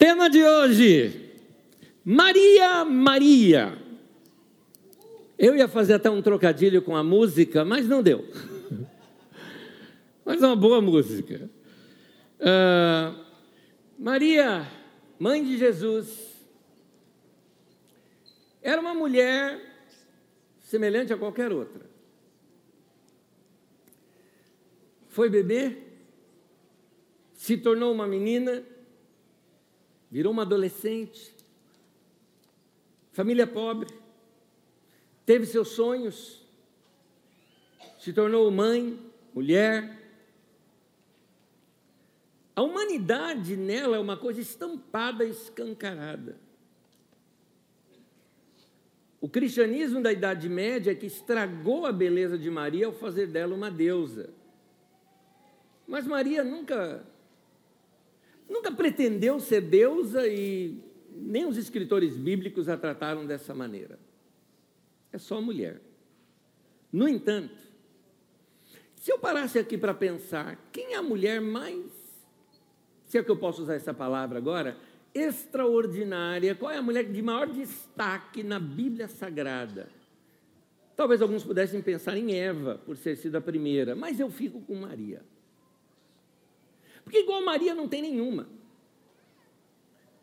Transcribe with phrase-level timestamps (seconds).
[0.00, 1.30] Tema de hoje:
[2.02, 3.76] Maria, Maria.
[5.38, 8.26] Eu ia fazer até um trocadilho com a música, mas não deu.
[10.24, 11.50] Mas é uma boa música.
[12.40, 13.24] Uh,
[13.98, 14.66] Maria,
[15.18, 16.34] mãe de Jesus,
[18.62, 19.60] era uma mulher
[20.60, 21.82] semelhante a qualquer outra.
[25.10, 25.76] Foi bebê,
[27.34, 28.62] se tornou uma menina,
[30.10, 31.32] virou uma adolescente,
[33.12, 33.88] família pobre,
[35.24, 36.44] teve seus sonhos,
[37.98, 38.98] se tornou mãe,
[39.32, 39.98] mulher.
[42.56, 46.36] A humanidade nela é uma coisa estampada, escancarada.
[49.20, 53.54] O cristianismo da Idade Média é que estragou a beleza de Maria ao fazer dela
[53.54, 54.30] uma deusa.
[55.86, 57.04] Mas Maria nunca
[58.50, 60.76] nunca pretendeu ser deusa e
[61.14, 63.98] nem os escritores bíblicos a trataram dessa maneira.
[65.12, 65.80] É só mulher.
[66.92, 67.56] No entanto,
[68.96, 71.86] se eu parasse aqui para pensar, quem é a mulher mais,
[73.06, 74.76] se é que eu posso usar essa palavra agora,
[75.14, 79.88] extraordinária, qual é a mulher de maior destaque na Bíblia Sagrada?
[80.96, 84.74] Talvez alguns pudessem pensar em Eva, por ser sido a primeira, mas eu fico com
[84.74, 85.22] Maria.
[87.10, 88.46] Porque igual Maria não tem nenhuma.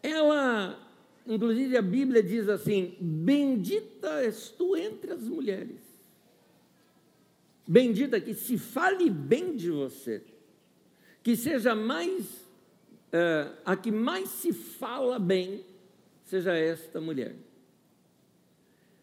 [0.01, 0.79] Ela,
[1.27, 5.81] inclusive a Bíblia diz assim: Bendita és tu entre as mulheres.
[7.67, 10.23] Bendita que se fale bem de você,
[11.21, 12.25] que seja mais,
[13.11, 15.65] uh, a que mais se fala bem,
[16.23, 17.35] seja esta mulher.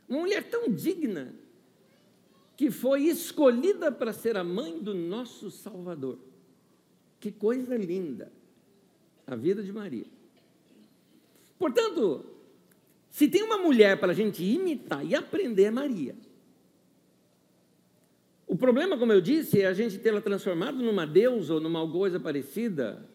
[0.09, 1.35] Uma mulher tão digna,
[2.57, 6.19] que foi escolhida para ser a mãe do nosso Salvador.
[7.25, 8.31] Que coisa linda
[9.27, 10.05] a vida de Maria.
[11.59, 12.23] Portanto,
[13.09, 16.15] se tem uma mulher para a gente imitar e aprender, é Maria.
[18.47, 22.21] O problema, como eu disse, é a gente tê-la transformado numa deusa ou numa coisa
[22.21, 23.09] parecida,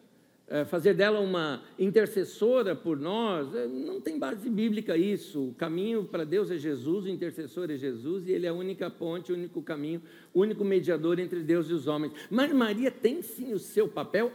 [0.64, 3.54] fazer dela uma intercessora por nós.
[3.54, 5.50] É, não tem base bíblica isso.
[5.50, 8.90] O caminho para Deus é Jesus, o intercessor é Jesus, e ele é a única
[8.90, 10.02] ponte, o único caminho,
[10.34, 12.12] o único mediador entre Deus e os homens.
[12.28, 14.32] Mas Maria tem sim o seu papel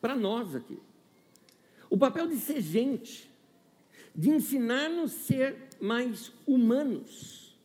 [0.00, 0.78] para nós aqui.
[1.88, 3.30] O papel de ser gente,
[4.12, 7.56] de ensinar-nos a ser mais humanos.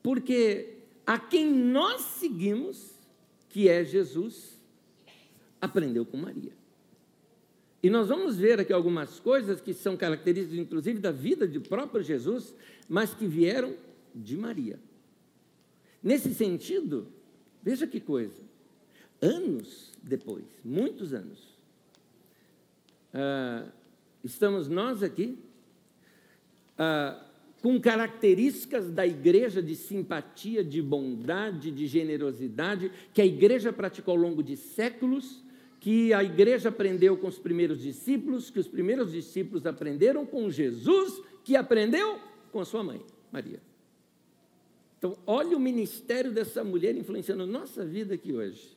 [0.00, 0.74] Porque
[1.04, 2.94] a quem nós seguimos,
[3.48, 4.58] que é Jesus,
[5.60, 6.57] aprendeu com Maria.
[7.88, 12.04] E nós vamos ver aqui algumas coisas que são características, inclusive, da vida de próprio
[12.04, 12.54] Jesus,
[12.86, 13.74] mas que vieram
[14.14, 14.78] de Maria.
[16.02, 17.08] Nesse sentido,
[17.62, 18.42] veja que coisa,
[19.22, 21.56] anos depois, muitos anos,
[23.14, 23.64] ah,
[24.22, 25.38] estamos nós aqui,
[26.76, 27.24] ah,
[27.62, 34.20] com características da igreja de simpatia, de bondade, de generosidade, que a igreja praticou ao
[34.20, 35.47] longo de séculos
[35.80, 41.22] que a igreja aprendeu com os primeiros discípulos, que os primeiros discípulos aprenderam com Jesus,
[41.44, 42.18] que aprendeu
[42.50, 43.00] com a sua mãe,
[43.32, 43.60] Maria.
[44.98, 48.76] Então, olha o ministério dessa mulher influenciando nossa vida aqui hoje.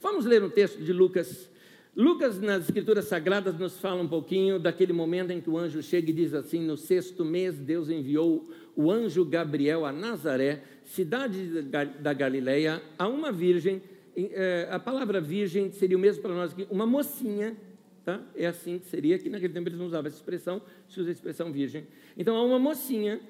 [0.00, 1.48] Vamos ler um texto de Lucas.
[1.94, 6.10] Lucas, nas Escrituras Sagradas, nos fala um pouquinho daquele momento em que o anjo chega
[6.10, 12.12] e diz assim: No sexto mês, Deus enviou o anjo Gabriel a Nazaré, cidade da
[12.12, 13.80] Galileia, a uma virgem
[14.16, 17.56] é, a palavra virgem seria o mesmo para nós aqui, uma mocinha,
[18.04, 18.20] tá?
[18.36, 21.12] É assim que seria, que naquele tempo eles não usavam essa expressão, se usa a
[21.12, 21.86] expressão virgem.
[22.16, 23.20] Então, há uma mocinha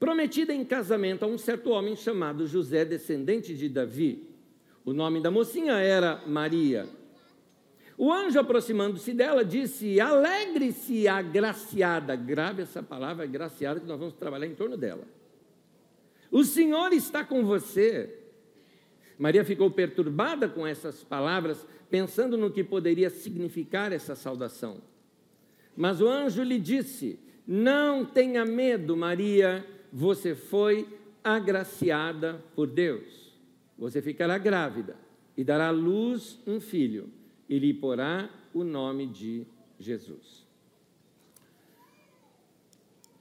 [0.00, 4.28] prometida em casamento a um certo homem chamado José, descendente de Davi.
[4.84, 6.88] O nome da mocinha era Maria.
[7.96, 12.16] O anjo, aproximando-se dela, disse: Alegre-se, agraciada.
[12.16, 15.04] Grave essa palavra, agraciada, que nós vamos trabalhar em torno dela.
[16.32, 18.21] O Senhor está com você.
[19.22, 24.78] Maria ficou perturbada com essas palavras, pensando no que poderia significar essa saudação.
[25.76, 30.88] Mas o anjo lhe disse: Não tenha medo, Maria, você foi
[31.22, 33.32] agraciada por Deus.
[33.78, 34.96] Você ficará grávida
[35.36, 37.08] e dará à luz um filho,
[37.48, 39.46] e lhe porá o nome de
[39.78, 40.44] Jesus.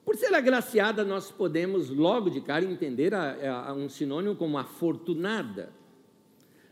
[0.04, 4.58] Por ser agraciada, nós podemos logo de cara entender a, a, a um sinônimo como
[4.58, 5.80] afortunada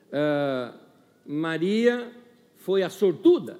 [0.09, 0.77] uh,
[1.25, 2.11] Maria
[2.57, 3.59] foi a sortuda,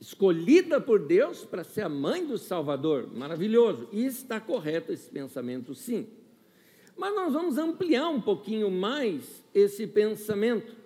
[0.00, 3.08] escolhida por Deus para ser a mãe do Salvador.
[3.12, 3.88] Maravilhoso.
[3.92, 6.06] E está correto esse pensamento, sim.
[6.96, 10.78] Mas nós vamos ampliar um pouquinho mais esse pensamento.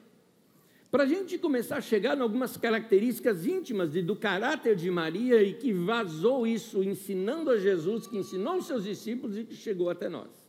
[0.91, 5.43] para a gente começar a chegar em algumas características íntimas de, do caráter de Maria
[5.43, 9.91] e que vazou isso ensinando a Jesus, que ensinou os seus discípulos e que chegou
[9.91, 10.44] até nós.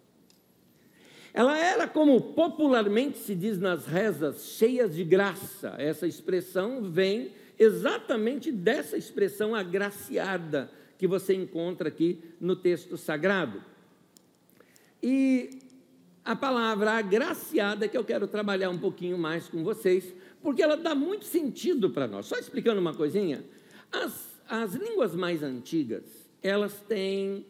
[1.36, 5.76] Ela era, como popularmente se diz nas rezas, cheias de graça.
[5.78, 13.62] Essa expressão vem exatamente dessa expressão agraciada que você encontra aqui no texto sagrado.
[15.04, 15.60] E
[16.24, 20.96] a palavra agraciada que eu quero trabalhar um pouquinho mais com vocês, porque ela dá
[20.96, 22.28] muito sentido para nós.
[22.28, 23.44] Só explicando uma coisinha,
[23.92, 26.06] as, as línguas mais antigas,
[26.42, 27.46] elas têm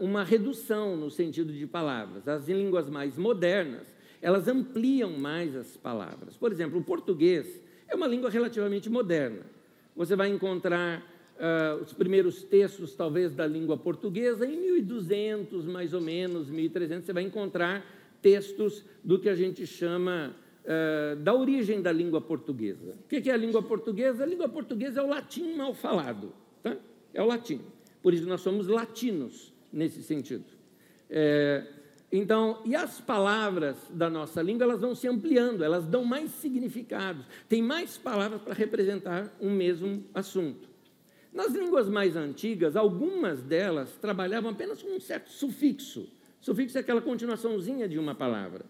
[0.00, 2.26] uma redução no sentido de palavras.
[2.26, 3.86] As línguas mais modernas,
[4.20, 6.36] elas ampliam mais as palavras.
[6.36, 9.42] Por exemplo, o português é uma língua relativamente moderna.
[9.94, 11.04] Você vai encontrar
[11.36, 17.12] uh, os primeiros textos, talvez, da língua portuguesa em 1200, mais ou menos, 1300, você
[17.12, 17.84] vai encontrar
[18.22, 20.34] textos do que a gente chama
[20.64, 22.94] uh, da origem da língua portuguesa.
[23.04, 24.22] O que é a língua portuguesa?
[24.22, 26.32] A língua portuguesa é o latim mal falado,
[26.62, 26.76] tá?
[27.12, 27.60] é o latim.
[28.02, 30.44] Por isso nós somos latinos nesse sentido.
[31.08, 31.66] É,
[32.10, 37.24] então, e as palavras da nossa língua, elas vão se ampliando, elas dão mais significados,
[37.48, 40.68] tem mais palavras para representar um mesmo assunto.
[41.32, 46.06] Nas línguas mais antigas, algumas delas trabalhavam apenas com um certo sufixo.
[46.38, 48.66] Sufixo é aquela continuaçãozinha de uma palavra.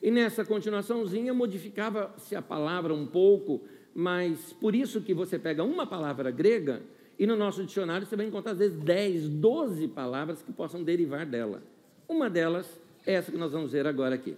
[0.00, 3.62] E nessa continuaçãozinha modificava-se a palavra um pouco,
[3.94, 6.82] mas por isso que você pega uma palavra grega
[7.18, 11.24] e no nosso dicionário você vai encontrar às vezes 10, 12 palavras que possam derivar
[11.24, 11.62] dela.
[12.08, 12.66] Uma delas
[13.06, 14.36] é essa que nós vamos ver agora aqui.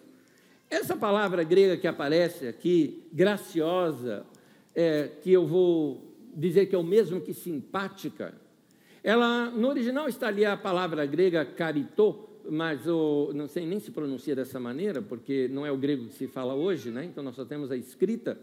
[0.70, 4.24] Essa palavra grega que aparece aqui, graciosa,
[4.74, 6.02] é, que eu vou
[6.34, 8.34] dizer que é o mesmo que simpática,
[9.02, 13.90] ela, no original está ali a palavra grega caritô, mas o, não sei nem se
[13.90, 17.04] pronuncia dessa maneira, porque não é o grego que se fala hoje, né?
[17.04, 18.38] então nós só temos a escrita.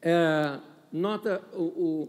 [0.00, 0.58] É,
[0.92, 2.08] nota, o, o,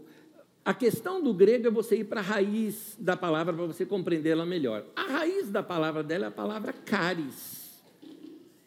[0.64, 4.44] a questão do grego é você ir para a raiz da palavra para você compreendê-la
[4.44, 4.84] melhor.
[4.94, 7.82] A raiz da palavra dela é a palavra caris,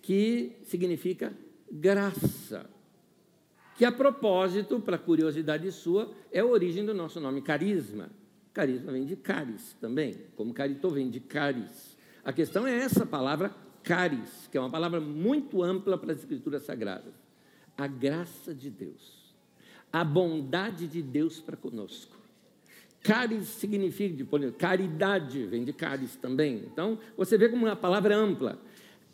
[0.01, 1.33] que significa
[1.71, 2.69] graça
[3.75, 8.09] que a propósito, para curiosidade sua, é a origem do nosso nome carisma.
[8.53, 11.97] Carisma vem de caris também, como carito vem de caris.
[12.23, 13.53] A questão é essa palavra
[13.83, 17.13] caris, que é uma palavra muito ampla para as escrituras sagradas.
[17.75, 19.22] A graça de Deus,
[19.93, 22.17] a bondade de Deus para conosco.
[23.03, 24.25] Caris significa,
[24.57, 26.63] caridade, vem de caris também.
[26.65, 28.59] Então, você vê como uma palavra ampla.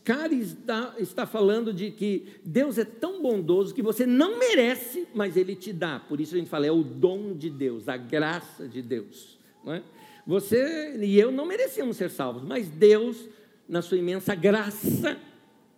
[0.06, 5.36] Caris está, está falando de que Deus é tão bondoso que você não merece, mas
[5.36, 6.00] Ele te dá.
[6.00, 9.38] Por isso a gente fala, é o dom de Deus, a graça de Deus.
[9.66, 9.84] Não é?
[10.26, 13.28] Você e eu não merecíamos ser salvos, mas Deus,
[13.68, 15.18] na sua imensa graça,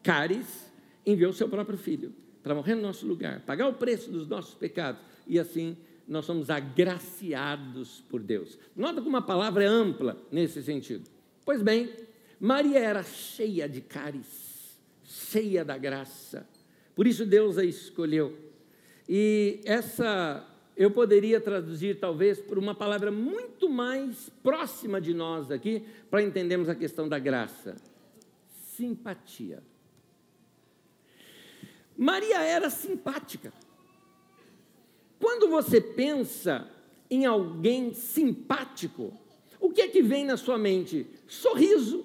[0.04, 0.72] Caris,
[1.06, 2.14] enviou o seu próprio filho
[2.44, 5.78] para morrer no nosso lugar, pagar o preço dos nossos pecados e assim
[6.08, 8.58] nós somos agraciados por Deus.
[8.76, 11.10] Nota como a palavra é ampla nesse sentido.
[11.46, 11.90] Pois bem,
[12.40, 16.48] Maria era cheia de cáris, cheia da graça.
[16.96, 18.38] Por isso Deus a escolheu.
[19.08, 25.86] E essa eu poderia traduzir talvez por uma palavra muito mais próxima de nós aqui,
[26.10, 27.76] para entendermos a questão da graça:
[28.76, 29.62] simpatia.
[32.02, 33.54] Maria era simpática.
[35.20, 36.68] Quando você pensa
[37.12, 39.14] em alguém simpático,
[39.60, 41.06] o que é que vem na sua mente?
[41.28, 42.04] Sorriso,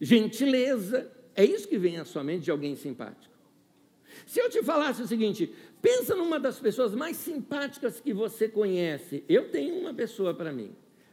[0.00, 1.10] gentileza.
[1.34, 3.34] É isso que vem à sua mente de alguém simpático.
[4.26, 5.52] Se eu te falasse o seguinte,
[5.82, 9.24] pensa numa das pessoas mais simpáticas que você conhece.
[9.28, 10.70] Eu tenho uma pessoa para mim.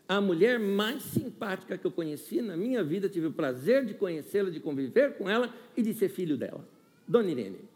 [0.07, 4.51] A mulher mais simpática que eu conheci na minha vida, tive o prazer de conhecê-la,
[4.51, 6.63] de conviver com ela e de ser filho dela.
[7.07, 7.66] Dona Irene.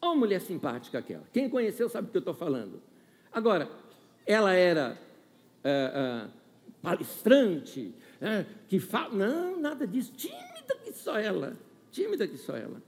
[0.00, 1.24] Olha uma mulher simpática aquela.
[1.32, 2.80] Quem conheceu sabe do que eu estou falando.
[3.32, 3.68] Agora,
[4.26, 4.98] ela era
[5.64, 6.30] uh, uh,
[6.82, 9.14] palestrante, uh, que fala.
[9.14, 10.12] Não, nada disso.
[10.16, 11.56] Tímida que só ela,
[11.90, 12.82] tímida que só ela.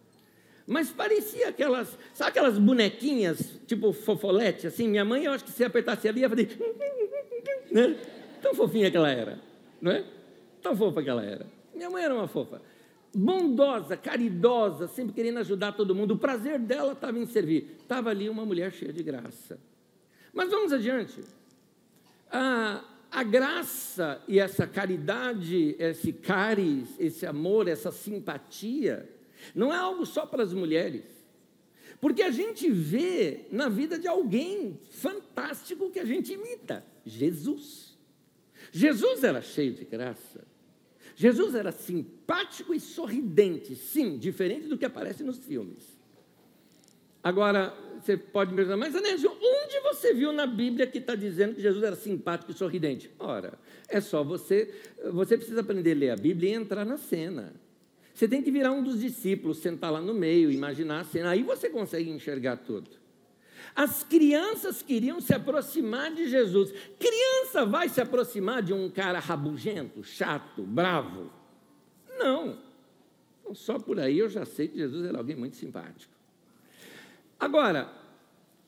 [0.67, 4.87] Mas parecia aquelas, sabe aquelas bonequinhas, tipo fofolete, assim?
[4.87, 6.59] Minha mãe, eu acho que se apertasse ali, ia fazer.
[7.71, 7.97] Né?
[8.43, 9.38] Tão fofinha que ela era,
[9.81, 10.05] não é?
[10.62, 11.47] Tão fofa que ela era.
[11.75, 12.61] Minha mãe era uma fofa.
[13.15, 16.15] Bondosa, caridosa, sempre querendo ajudar todo mundo.
[16.15, 17.77] O prazer dela estava em servir.
[17.81, 19.59] Estava ali uma mulher cheia de graça.
[20.33, 21.21] Mas vamos adiante.
[22.31, 29.09] Ah, a graça e essa caridade, esse caris, esse amor, essa simpatia,
[29.55, 31.05] não é algo só para as mulheres.
[32.00, 37.97] Porque a gente vê na vida de alguém fantástico que a gente imita: Jesus.
[38.71, 40.47] Jesus era cheio de graça.
[41.19, 45.99] Jesus era simpático e sorridente, sim, diferente do que aparece nos filmes.
[47.21, 51.57] Agora, você pode me perguntar, mas Anésio, onde você viu na Bíblia que está dizendo
[51.57, 53.11] que Jesus era simpático e sorridente?
[53.19, 53.59] Ora,
[53.89, 54.73] é só você,
[55.13, 57.53] você precisa aprender a ler a Bíblia e entrar na cena.
[58.15, 61.43] Você tem que virar um dos discípulos, sentar lá no meio, imaginar a cena, aí
[61.43, 62.89] você consegue enxergar tudo.
[63.75, 66.73] As crianças queriam se aproximar de Jesus.
[66.99, 71.31] Criança vai se aproximar de um cara rabugento, chato, bravo?
[72.19, 72.59] Não.
[73.41, 76.13] Então, só por aí eu já sei que Jesus era alguém muito simpático.
[77.39, 77.93] Agora,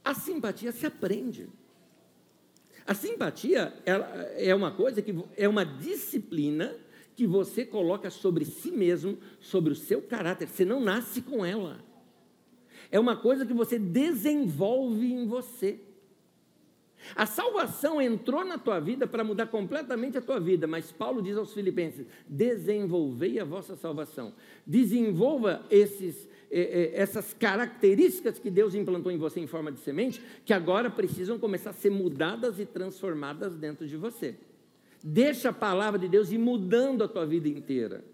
[0.04, 1.48] a simpatia se aprende.
[2.86, 3.74] A simpatia
[4.36, 6.74] é uma coisa que é uma disciplina
[7.14, 10.48] que você coloca sobre si mesmo, sobre o seu caráter.
[10.48, 11.78] Você não nasce com ela.
[12.90, 15.78] É uma coisa que você desenvolve em você.
[17.14, 21.36] A salvação entrou na tua vida para mudar completamente a tua vida, mas Paulo diz
[21.36, 24.34] aos Filipenses: desenvolvei a vossa salvação.
[24.66, 30.20] Desenvolva esses, eh, eh, essas características que Deus implantou em você em forma de semente,
[30.44, 34.36] que agora precisam começar a ser mudadas e transformadas dentro de você.
[35.02, 38.04] Deixa a palavra de Deus ir mudando a tua vida inteira.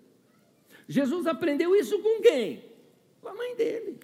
[0.88, 2.64] Jesus aprendeu isso com quem?
[3.20, 3.98] Com a mãe dele.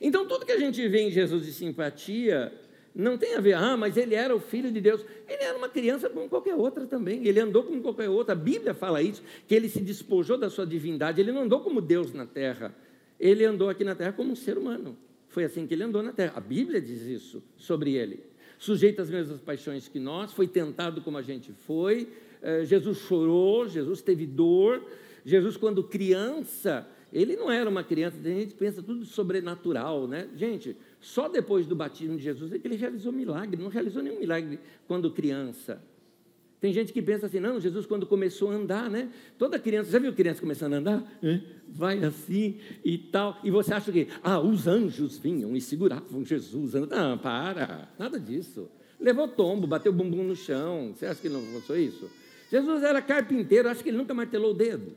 [0.00, 2.52] Então, tudo que a gente vê em Jesus de simpatia
[2.94, 5.04] não tem a ver, ah, mas ele era o filho de Deus.
[5.28, 7.26] Ele era uma criança como qualquer outra também.
[7.26, 8.34] Ele andou como qualquer outra.
[8.34, 11.20] A Bíblia fala isso, que ele se despojou da sua divindade.
[11.20, 12.74] Ele não andou como Deus na terra.
[13.18, 14.96] Ele andou aqui na terra como um ser humano.
[15.28, 16.34] Foi assim que ele andou na terra.
[16.36, 18.34] A Bíblia diz isso sobre ele
[18.64, 22.08] sujeito às mesmas paixões que nós, foi tentado como a gente foi.
[22.42, 24.82] Eh, Jesus chorou, Jesus teve dor.
[25.24, 30.28] Jesus, quando criança, ele não era uma criança, a gente pensa tudo sobrenatural, né?
[30.34, 34.18] Gente, só depois do batismo de Jesus é que ele realizou milagre, não realizou nenhum
[34.18, 35.80] milagre quando criança.
[36.60, 39.12] Tem gente que pensa assim, não, Jesus quando começou a andar, né?
[39.38, 41.18] Toda criança, já viu criança começando a andar?
[41.22, 43.38] É, vai assim e tal.
[43.44, 46.72] E você acha que, ah, os anjos vinham e seguravam Jesus.
[46.72, 48.68] Não, para, nada disso.
[48.98, 50.94] Levou tombo, bateu o bumbum no chão.
[50.94, 52.10] Você acha que não passou isso?
[52.50, 54.96] Jesus era carpinteiro, acho que ele nunca martelou o dedo.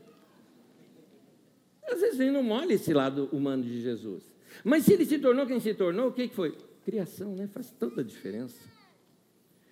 [1.90, 4.22] Às vezes ele não molha esse lado humano de Jesus.
[4.64, 6.54] Mas se ele se tornou quem se tornou, o que foi?
[6.84, 7.46] Criação, né?
[7.46, 8.58] Faz toda a diferença.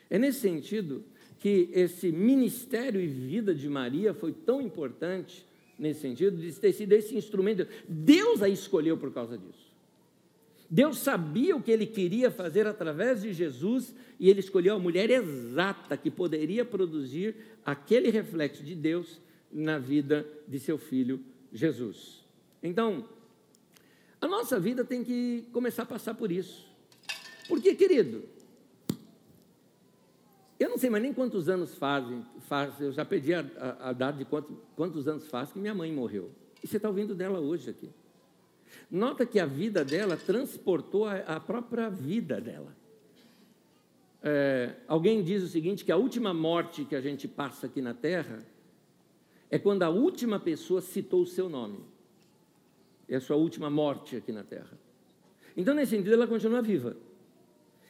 [0.09, 1.05] É nesse sentido
[1.39, 5.45] que esse ministério e vida de Maria foi tão importante
[5.79, 7.67] nesse sentido, de ter sido esse instrumento.
[7.87, 9.67] Deus a escolheu por causa disso.
[10.69, 15.11] Deus sabia o que ele queria fazer através de Jesus e ele escolheu a mulher
[15.11, 19.21] exata que poderia produzir aquele reflexo de Deus
[19.53, 21.21] na vida de seu filho
[21.53, 22.25] Jesus.
[22.63, 23.09] Então,
[24.21, 26.67] a nossa vida tem que começar a passar por isso.
[27.49, 28.25] Porque, querido,
[30.59, 33.93] eu não sei mais nem quantos anos fazem, faz, eu já perdi a, a, a
[33.93, 36.31] data de quanto, quantos anos faz que minha mãe morreu.
[36.63, 37.91] E você está ouvindo dela hoje aqui.
[38.91, 42.75] Nota que a vida dela transportou a, a própria vida dela.
[44.23, 47.95] É, alguém diz o seguinte: que a última morte que a gente passa aqui na
[47.95, 48.39] Terra
[49.51, 51.79] é quando a última pessoa citou o seu nome.
[53.09, 54.79] É a sua última morte aqui na Terra.
[55.57, 56.97] Então, nesse sentido, ela continua viva.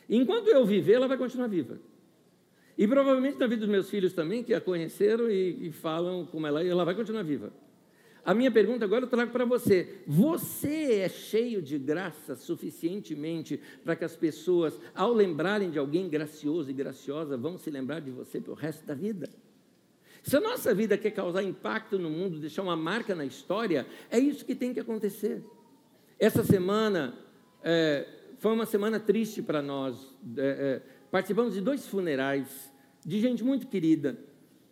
[0.08, 1.78] Enquanto eu viver, ela vai continuar viva.
[2.78, 6.46] E provavelmente na vida dos meus filhos também, que a conheceram e, e falam como
[6.46, 7.50] ela, e ela vai continuar viva.
[8.25, 13.96] A minha pergunta agora eu trago para você: você é cheio de graça suficientemente para
[13.96, 18.40] que as pessoas, ao lembrarem de alguém gracioso e graciosa, vão se lembrar de você
[18.40, 19.30] pelo resto da vida?
[20.26, 24.18] Se a nossa vida quer causar impacto no mundo, deixar uma marca na história, é
[24.18, 25.40] isso que tem que acontecer.
[26.18, 27.16] Essa semana
[27.62, 30.12] é, foi uma semana triste para nós.
[30.37, 32.73] É, é, participamos de dois funerais
[33.04, 34.18] de gente muito querida.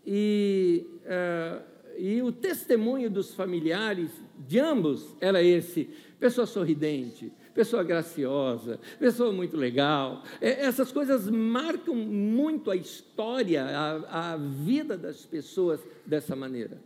[0.05, 1.63] E, uh,
[1.99, 9.57] e o testemunho dos familiares de ambos era esse: pessoa sorridente, pessoa graciosa, pessoa muito
[9.57, 10.23] legal.
[10.41, 16.79] É, essas coisas marcam muito a história, a, a vida das pessoas dessa maneira.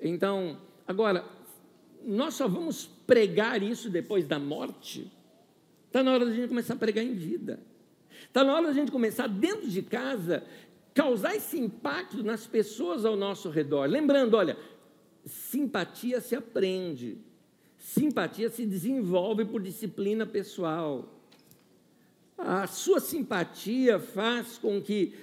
[0.00, 1.24] Então, agora,
[2.04, 5.10] nós só vamos pregar isso depois da morte.
[5.86, 7.60] Está na hora da gente começar a pregar em vida.
[8.26, 10.42] Está na hora da gente começar dentro de casa,
[10.94, 13.88] causar esse impacto nas pessoas ao nosso redor.
[13.88, 14.56] Lembrando, olha,
[15.24, 17.18] simpatia se aprende,
[17.82, 21.20] simpatia se desenvolve por disciplina pessoal.
[22.38, 25.14] A sua simpatia faz com que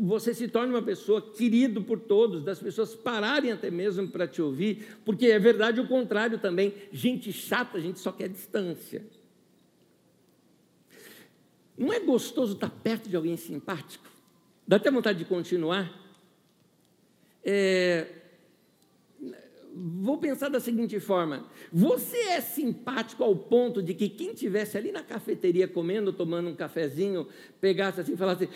[0.00, 4.40] você se torne uma pessoa querido por todos, das pessoas pararem até mesmo para te
[4.40, 6.72] ouvir, porque é verdade o contrário também.
[6.90, 9.04] Gente chata, a gente só quer distância.
[11.76, 14.06] Não é gostoso estar perto de alguém simpático?
[14.66, 15.92] Dá até vontade de continuar.
[17.44, 18.06] É,
[19.78, 24.90] vou pensar da seguinte forma: você é simpático ao ponto de que quem tivesse ali
[24.90, 27.28] na cafeteria comendo, tomando um cafezinho,
[27.60, 28.48] pegasse assim e falasse: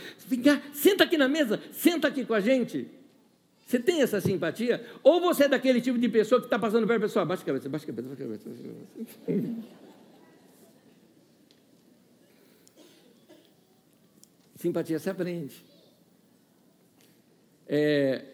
[0.73, 2.89] senta aqui na mesa, senta aqui com a gente.
[3.67, 4.85] Você tem essa simpatia?
[5.03, 7.47] Ou você é daquele tipo de pessoa que está passando perto da pessoa, baixa a
[7.47, 8.49] cabeça, baixa a cabeça, baixa a cabeça.
[8.49, 9.63] Baixa a cabeça.
[14.63, 15.65] Simpatia se aprende.
[17.67, 18.27] É,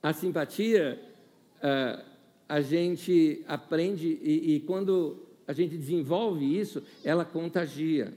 [0.00, 1.00] a simpatia,
[1.64, 2.04] a,
[2.46, 8.12] a gente aprende e, e quando a gente desenvolve isso, ela contagia.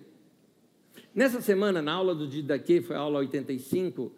[1.16, 4.12] Nessa semana, na aula do Didaquê, foi a aula 85,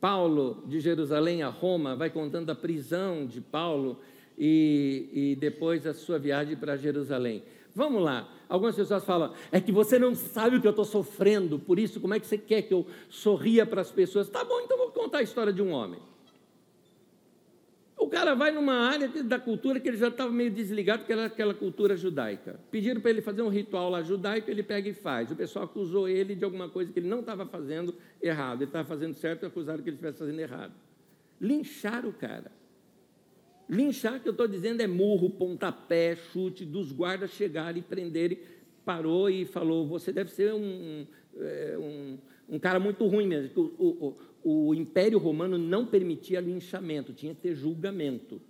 [0.00, 4.00] Paulo, de Jerusalém a Roma, vai contando a prisão de Paulo
[4.36, 7.44] e, e depois a sua viagem para Jerusalém.
[7.74, 8.28] Vamos lá.
[8.48, 12.00] Algumas pessoas falam, é que você não sabe o que eu estou sofrendo, por isso,
[12.00, 14.28] como é que você quer que eu sorria para as pessoas?
[14.28, 16.00] Tá bom, então vou contar a história de um homem.
[18.12, 21.54] Cara vai numa área da cultura que ele já estava meio desligado, que era aquela
[21.54, 22.60] cultura judaica.
[22.70, 25.30] Pediram para ele fazer um ritual lá judaico, ele pega e faz.
[25.30, 28.58] O pessoal acusou ele de alguma coisa que ele não estava fazendo errado.
[28.58, 30.74] Ele estava fazendo certo e acusaram que ele estivesse fazendo errado.
[31.40, 32.52] Lincharam o cara.
[33.66, 38.38] Linchar, que eu estou dizendo, é murro, pontapé, chute, dos guardas chegarem e prenderem.
[38.84, 41.06] Parou e falou: Você deve ser um,
[41.38, 42.18] é, um,
[42.56, 43.72] um cara muito ruim mesmo.
[43.78, 48.40] O, o, o Império Romano não permitia linchamento, tinha que ter julgamento.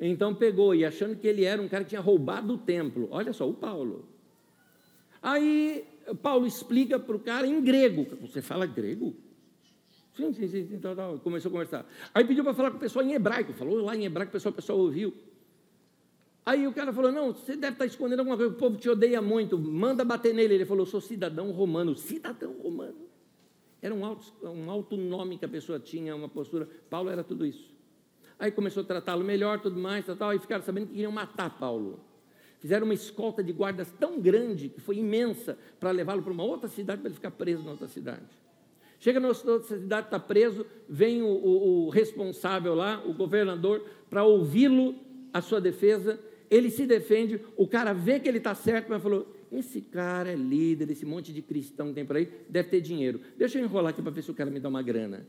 [0.00, 3.08] Então pegou e achando que ele era um cara que tinha roubado o templo.
[3.10, 4.08] Olha só, o Paulo.
[5.20, 5.84] Aí
[6.22, 8.06] Paulo explica para o cara em grego.
[8.20, 9.16] Você fala grego?
[10.16, 10.68] Sim, sim, sim.
[10.72, 11.86] Então, começou a conversar.
[12.14, 13.52] Aí pediu para falar com o pessoal em hebraico.
[13.52, 15.12] Falou lá em hebraico, o pessoal, o pessoal ouviu.
[16.46, 19.20] Aí o cara falou: Não, você deve estar escondendo alguma coisa, o povo te odeia
[19.20, 20.54] muito, manda bater nele.
[20.54, 21.94] Ele falou: Sou cidadão romano.
[21.94, 23.07] Cidadão romano.
[23.80, 26.68] Era um alto, um alto nome que a pessoa tinha, uma postura.
[26.90, 27.72] Paulo era tudo isso.
[28.38, 31.58] Aí começou a tratá-lo melhor, tudo mais, tal, tal, e ficaram sabendo que queriam matar
[31.58, 32.00] Paulo.
[32.60, 36.68] Fizeram uma escolta de guardas tão grande, que foi imensa, para levá-lo para uma outra
[36.68, 38.26] cidade, para ele ficar preso na outra cidade.
[39.00, 44.24] Chega na outra cidade, está preso, vem o, o, o responsável lá, o governador, para
[44.24, 44.96] ouvi-lo,
[45.32, 46.18] a sua defesa.
[46.50, 50.34] Ele se defende, o cara vê que ele está certo, mas falou: esse cara é
[50.34, 53.20] líder, esse monte de cristão que tem por aí, deve ter dinheiro.
[53.36, 55.26] Deixa eu enrolar aqui para ver se o cara me dá uma grana.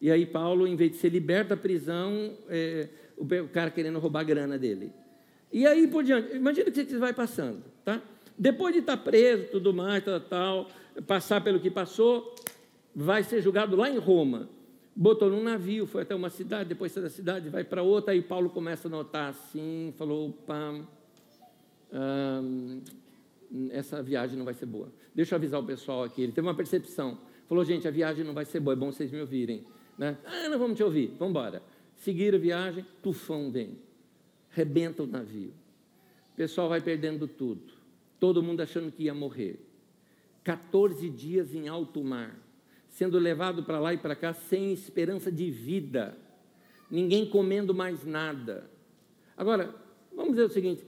[0.00, 4.20] E aí Paulo, em vez de ser liberto da prisão, é, o, cara querendo roubar
[4.20, 4.92] a grana dele.
[5.52, 8.02] E aí por diante, imagina o que você vai passando, tá?
[8.36, 10.70] Depois de estar preso, tudo mais, tal, tal,
[11.06, 12.34] passar pelo que passou,
[12.94, 14.48] vai ser julgado lá em Roma.
[14.94, 18.20] Botou num navio, foi até uma cidade, depois sai da cidade, vai para outra, aí
[18.20, 20.74] Paulo começa a notar assim, falou, opa,
[21.92, 22.80] hum,
[23.70, 24.92] essa viagem não vai ser boa.
[25.14, 26.22] Deixa eu avisar o pessoal aqui.
[26.22, 27.18] Ele teve uma percepção.
[27.48, 29.64] Falou, gente, a viagem não vai ser boa, é bom vocês me ouvirem.
[29.98, 30.16] Né?
[30.24, 31.62] Ah, não vamos te ouvir, vamos embora.
[31.96, 33.78] Seguir a viagem, tufão vem.
[34.50, 35.52] Rebenta o navio.
[36.32, 37.72] O pessoal vai perdendo tudo.
[38.18, 39.60] Todo mundo achando que ia morrer.
[40.44, 42.36] 14 dias em alto mar,
[42.88, 46.16] sendo levado para lá e para cá sem esperança de vida.
[46.90, 48.68] Ninguém comendo mais nada.
[49.36, 49.74] Agora,
[50.14, 50.84] vamos dizer o seguinte: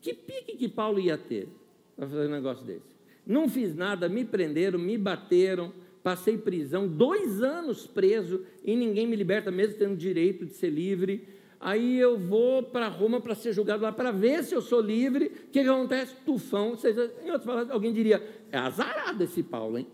[0.00, 1.48] que pique que Paulo ia ter?
[1.96, 2.94] Para fazer um negócio desse.
[3.26, 9.16] Não fiz nada, me prenderam, me bateram, passei prisão, dois anos preso e ninguém me
[9.16, 11.26] liberta, mesmo tendo direito de ser livre.
[11.58, 15.26] Aí eu vou para Roma para ser julgado lá, para ver se eu sou livre.
[15.26, 16.14] O que, que acontece?
[16.26, 16.76] Tufão.
[16.76, 19.86] Seja, em outras palavras, alguém diria: é azarado esse Paulo, hein?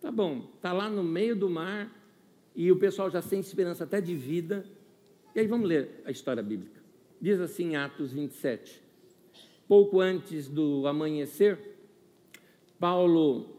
[0.00, 1.90] Tá bom, está lá no meio do mar
[2.54, 4.64] e o pessoal já sem esperança até de vida.
[5.34, 6.80] E aí vamos ler a história bíblica.
[7.20, 8.89] Diz assim, Atos 27
[9.70, 11.56] pouco antes do amanhecer,
[12.76, 13.54] Paulo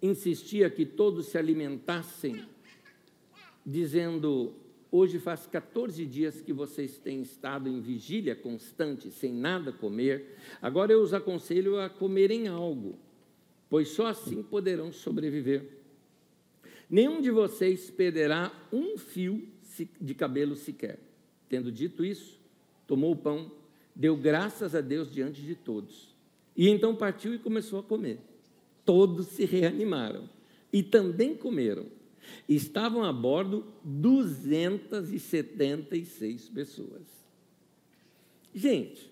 [0.00, 2.46] insistia que todos se alimentassem,
[3.66, 4.54] dizendo:
[4.88, 10.36] Hoje faz 14 dias que vocês têm estado em vigília constante, sem nada comer.
[10.62, 12.96] Agora eu os aconselho a comerem algo,
[13.68, 15.66] pois só assim poderão sobreviver.
[16.88, 19.44] Nenhum de vocês perderá um fio
[20.00, 21.00] de cabelo sequer.
[21.48, 22.40] Tendo dito isso,
[22.86, 23.60] tomou o pão
[23.94, 26.16] deu graças a Deus diante de todos.
[26.56, 28.18] E então partiu e começou a comer.
[28.84, 30.28] Todos se reanimaram
[30.72, 31.86] e também comeram.
[32.48, 37.02] Estavam a bordo 276 pessoas.
[38.54, 39.10] Gente,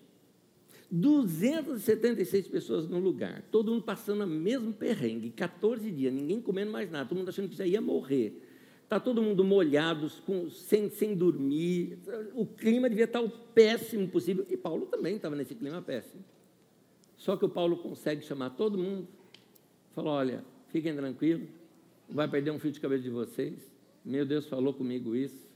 [0.91, 6.91] 276 pessoas no lugar, todo mundo passando o mesmo perrengue, 14 dias, ninguém comendo mais
[6.91, 8.43] nada, todo mundo achando que já ia morrer.
[8.91, 11.97] Está todo mundo molhado, com, sem, sem dormir.
[12.35, 14.45] O clima devia estar o péssimo possível.
[14.51, 16.25] E Paulo também estava nesse clima péssimo.
[17.17, 19.07] Só que o Paulo consegue chamar todo mundo.
[19.95, 21.49] Falou: olha, fiquem tranquilos,
[22.09, 23.71] não vai perder um fio de cabelo de vocês.
[24.05, 25.49] Meu Deus falou comigo isso.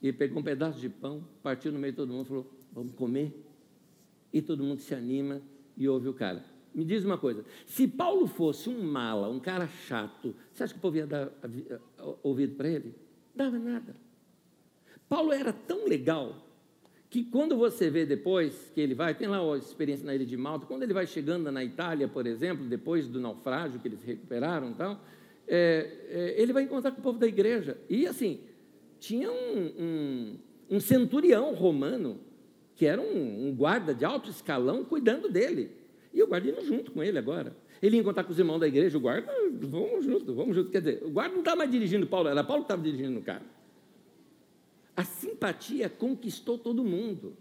[0.00, 3.30] E pegou um pedaço de pão, partiu no meio de todo mundo falou: Vamos comer?
[4.32, 5.42] E todo mundo se anima
[5.76, 6.42] e ouve o cara.
[6.74, 10.78] Me diz uma coisa: se Paulo fosse um mala, um cara chato, você acha que
[10.78, 11.30] o povo ia dar
[12.22, 12.94] ouvido para ele?
[13.34, 13.96] Dava nada.
[15.08, 16.46] Paulo era tão legal
[17.10, 20.36] que quando você vê depois que ele vai, tem lá a experiência na ilha de
[20.36, 24.70] Malta, quando ele vai chegando na Itália, por exemplo, depois do naufrágio que eles recuperaram,
[24.70, 25.00] então,
[25.48, 27.76] é, é, ele vai encontrar com o povo da igreja.
[27.88, 28.38] E assim,
[29.00, 30.38] tinha um, um,
[30.70, 32.20] um centurião romano,
[32.76, 35.72] que era um, um, guarda de alto escalão, cuidando dele.
[36.12, 37.56] E o guarda indo junto com ele agora.
[37.82, 40.70] Ele ia encontrar com os irmãos da igreja, o guarda, vamos junto, vamos junto.
[40.70, 43.22] Quer dizer, o guarda não estava mais dirigindo Paulo, era Paulo que estava dirigindo o
[43.22, 43.42] cara.
[44.96, 47.34] A simpatia conquistou todo mundo.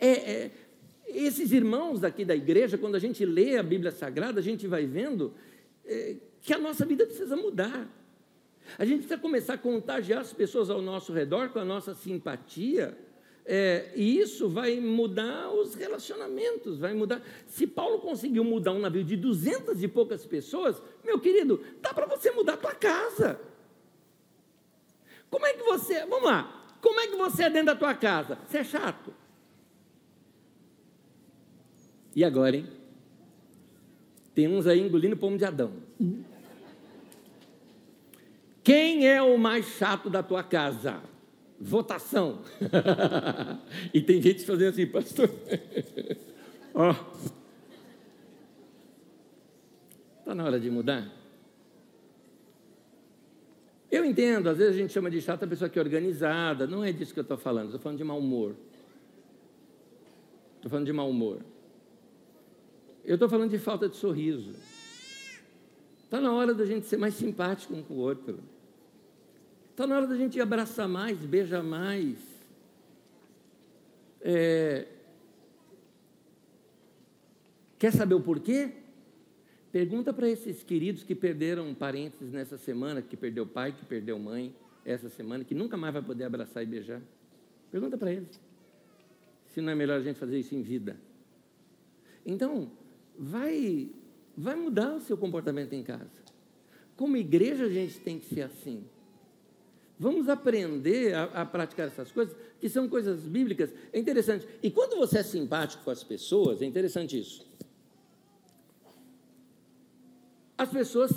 [0.00, 0.50] É, é,
[1.06, 4.86] esses irmãos daqui da igreja, quando a gente lê a Bíblia Sagrada, a gente vai
[4.86, 5.34] vendo
[5.84, 7.88] é, que a nossa vida precisa mudar.
[8.78, 12.96] A gente precisa começar a contagiar as pessoas ao nosso redor com a nossa simpatia.
[13.44, 17.20] É, e isso vai mudar os relacionamentos, vai mudar.
[17.46, 22.06] Se Paulo conseguiu mudar um navio de duzentas e poucas pessoas, meu querido, dá para
[22.06, 23.40] você mudar a tua casa.
[25.28, 28.38] Como é que você, vamos lá, como é que você é dentro da tua casa?
[28.46, 29.12] Você é chato.
[32.14, 32.68] E agora, hein?
[34.34, 35.72] Tem uns aí engolindo pomo de Adão.
[38.62, 41.02] Quem é o mais chato da tua casa?
[41.62, 42.40] Votação.
[43.94, 45.30] e tem gente fazendo assim, pastor.
[46.74, 46.92] Ó.
[50.18, 51.08] Está na hora de mudar?
[53.88, 56.82] Eu entendo, às vezes a gente chama de chata a pessoa que é organizada, não
[56.82, 58.56] é disso que eu estou falando, estou falando de mau humor.
[60.56, 61.38] Estou falando de mau humor.
[63.04, 64.52] Eu estou falando de falta de sorriso.
[66.04, 68.40] Está na hora da gente ser mais simpático um com o outro.
[69.72, 72.16] Está na hora da gente abraçar mais, beijar mais.
[74.20, 74.86] É...
[77.78, 78.70] Quer saber o porquê?
[79.72, 84.54] Pergunta para esses queridos que perderam parentes nessa semana, que perdeu pai, que perdeu mãe
[84.84, 87.02] essa semana, que nunca mais vai poder abraçar e beijar.
[87.70, 88.38] Pergunta para eles
[89.52, 90.96] se não é melhor a gente fazer isso em vida.
[92.24, 92.70] Então,
[93.18, 93.90] vai,
[94.36, 96.22] vai mudar o seu comportamento em casa.
[96.96, 98.84] Como igreja, a gente tem que ser assim.
[99.98, 103.70] Vamos aprender a, a, praticar essas coisas, que são coisas bíblicas.
[103.92, 104.46] É interessante.
[104.62, 107.46] E quando você é simpático com as pessoas, é interessante isso.
[110.62, 111.12] as pessoas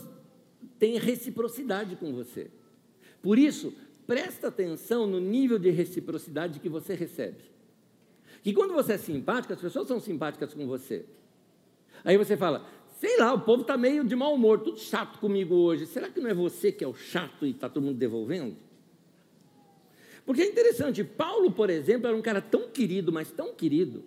[0.79, 2.49] têm reciprocidade com você.
[3.21, 3.73] Por isso,
[4.07, 7.43] presta atenção no nível de reciprocidade que você recebe.
[8.43, 11.05] Que quando você é simpático, as pessoas são simpáticas com você.
[12.03, 12.67] Aí você fala,
[12.99, 15.85] sei lá, o povo está meio de mau humor, tudo chato comigo hoje.
[15.85, 18.55] Será que não é você que é o chato e está todo mundo devolvendo?
[20.25, 24.03] Porque é interessante, Paulo, por exemplo, era um cara tão querido, mas tão querido,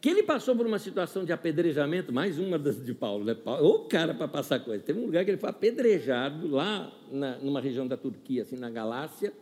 [0.00, 3.36] que ele passou por uma situação de apedrejamento, mais uma das de Paulo, né?
[3.44, 4.84] Ou cara para passar coisa.
[4.84, 8.70] Teve um lugar que ele foi apedrejado, lá na, numa região da Turquia, assim, na
[8.70, 9.32] Galácia,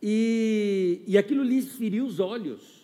[0.00, 2.78] e, e aquilo lhe feriu os olhos.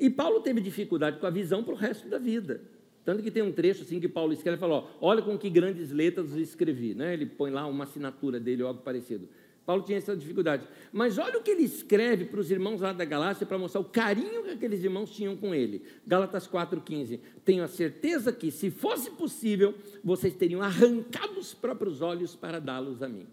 [0.00, 2.60] E Paulo teve dificuldade com a visão para o resto da vida.
[3.04, 5.48] Tanto que tem um trecho assim que Paulo escreve e fala: ó, olha com que
[5.48, 6.94] grandes letras escrevi.
[6.94, 7.14] Né?
[7.14, 9.28] Ele põe lá uma assinatura dele algo parecido.
[9.68, 10.66] Paulo tinha essa dificuldade.
[10.90, 13.84] Mas olha o que ele escreve para os irmãos lá da Galácia para mostrar o
[13.84, 15.82] carinho que aqueles irmãos tinham com ele.
[16.06, 17.20] Gálatas 4,15.
[17.44, 23.02] Tenho a certeza que, se fosse possível, vocês teriam arrancado os próprios olhos para dá-los
[23.02, 23.26] a mim.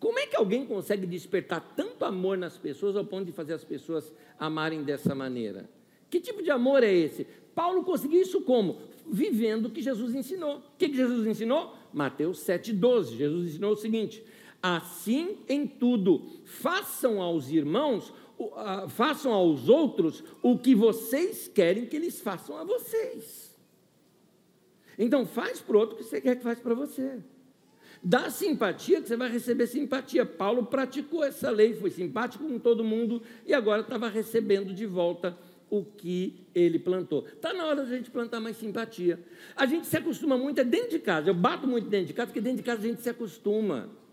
[0.00, 3.64] Como é que alguém consegue despertar tanto amor nas pessoas ao ponto de fazer as
[3.64, 5.68] pessoas amarem dessa maneira?
[6.08, 7.26] Que tipo de amor é esse?
[7.54, 8.80] Paulo conseguiu isso como?
[9.06, 10.56] Vivendo o que Jesus ensinou.
[10.56, 11.74] O que Jesus ensinou?
[11.92, 13.16] Mateus 7,12.
[13.16, 14.24] Jesus ensinou o seguinte:
[14.68, 18.12] Assim em tudo, façam aos irmãos,
[18.88, 23.56] façam aos outros o que vocês querem que eles façam a vocês.
[24.98, 27.22] Então faz para o outro o que você quer que faça para você.
[28.02, 30.26] Dá simpatia que você vai receber simpatia.
[30.26, 35.38] Paulo praticou essa lei, foi simpático com todo mundo e agora estava recebendo de volta
[35.70, 37.24] o que ele plantou.
[37.24, 39.24] Está na hora da gente plantar mais simpatia.
[39.54, 41.30] A gente se acostuma muito é dentro de casa.
[41.30, 44.04] Eu bato muito dentro de casa, porque dentro de casa a gente se acostuma.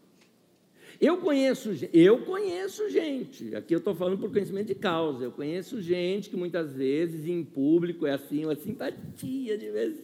[1.03, 5.81] Eu conheço, eu conheço gente, aqui eu estou falando por conhecimento de causa, eu conheço
[5.81, 9.97] gente que muitas vezes em público é assim, uma simpatia de vez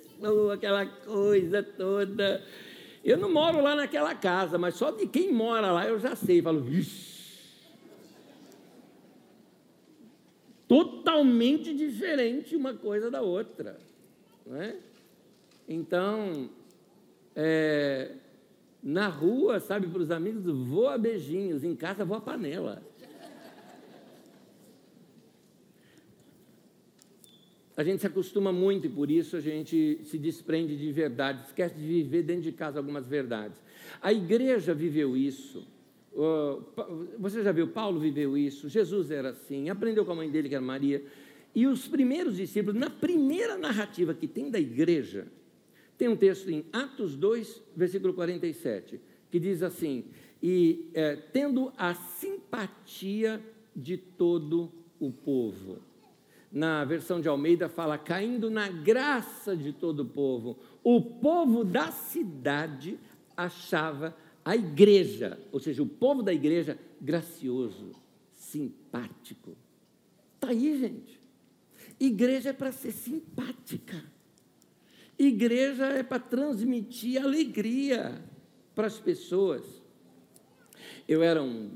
[0.52, 2.44] aquela coisa toda.
[3.02, 6.42] Eu não moro lá naquela casa, mas só de quem mora lá eu já sei,
[6.42, 7.18] falo, vixi.
[10.68, 13.80] Totalmente diferente uma coisa da outra.
[14.46, 14.76] Não é?
[15.66, 16.50] Então,
[17.34, 18.12] é,
[18.82, 22.82] Na rua, sabe, para os amigos, vou a beijinhos, em casa vou a panela.
[27.76, 31.76] A gente se acostuma muito e por isso a gente se desprende de verdades, esquece
[31.76, 33.58] de viver dentro de casa algumas verdades.
[34.02, 35.66] A igreja viveu isso.
[37.18, 40.56] Você já viu, Paulo viveu isso, Jesus era assim, aprendeu com a mãe dele, que
[40.56, 41.02] era Maria.
[41.56, 45.28] E os primeiros discípulos, na primeira narrativa que tem da igreja,
[46.00, 50.06] tem um texto em Atos 2, versículo 47, que diz assim:
[50.42, 53.44] E é, tendo a simpatia
[53.76, 55.80] de todo o povo.
[56.50, 60.58] Na versão de Almeida fala, caindo na graça de todo o povo.
[60.82, 62.98] O povo da cidade
[63.36, 67.92] achava a igreja, ou seja, o povo da igreja, gracioso,
[68.34, 69.56] simpático.
[70.36, 71.20] Está aí, gente.
[72.00, 74.02] Igreja é para ser simpática.
[75.20, 78.24] Igreja é para transmitir alegria
[78.74, 79.64] para as pessoas.
[81.06, 81.72] Eu era um,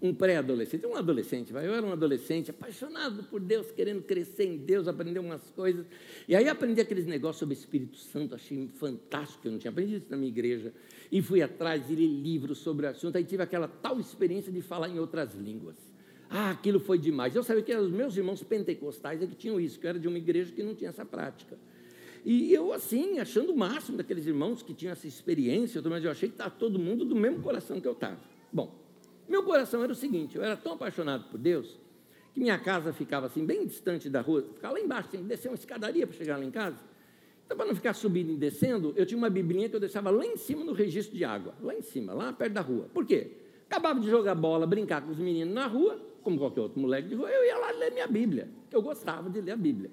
[0.00, 1.66] um pré-adolescente, um adolescente, vai.
[1.66, 5.84] eu era um adolescente apaixonado por Deus, querendo crescer em Deus, aprender umas coisas.
[6.26, 10.10] E aí aprendi aqueles negócios sobre Espírito Santo, achei fantástico, eu não tinha aprendido isso
[10.10, 10.72] na minha igreja.
[11.12, 14.62] E fui atrás e li livros sobre o assunto, aí tive aquela tal experiência de
[14.62, 15.76] falar em outras línguas.
[16.30, 17.36] Ah, aquilo foi demais.
[17.36, 20.08] Eu sabia que os meus irmãos pentecostais é que tinham isso, que eu era de
[20.08, 21.58] uma igreja que não tinha essa prática.
[22.26, 26.28] E eu, assim, achando o máximo daqueles irmãos que tinham essa experiência, mas eu achei
[26.28, 28.18] que estava todo mundo do mesmo coração que eu estava.
[28.52, 28.74] Bom,
[29.28, 31.78] meu coração era o seguinte: eu era tão apaixonado por Deus,
[32.34, 35.46] que minha casa ficava assim, bem distante da rua, ficava lá embaixo, tinha que descer
[35.46, 36.78] uma escadaria para chegar lá em casa.
[37.44, 40.26] Então, para não ficar subindo e descendo, eu tinha uma biblinha que eu deixava lá
[40.26, 42.90] em cima no registro de água, lá em cima, lá perto da rua.
[42.92, 43.30] Por quê?
[43.70, 47.14] Acabava de jogar bola, brincar com os meninos na rua, como qualquer outro moleque de
[47.14, 49.92] rua, eu ia lá ler minha Bíblia, que eu gostava de ler a Bíblia.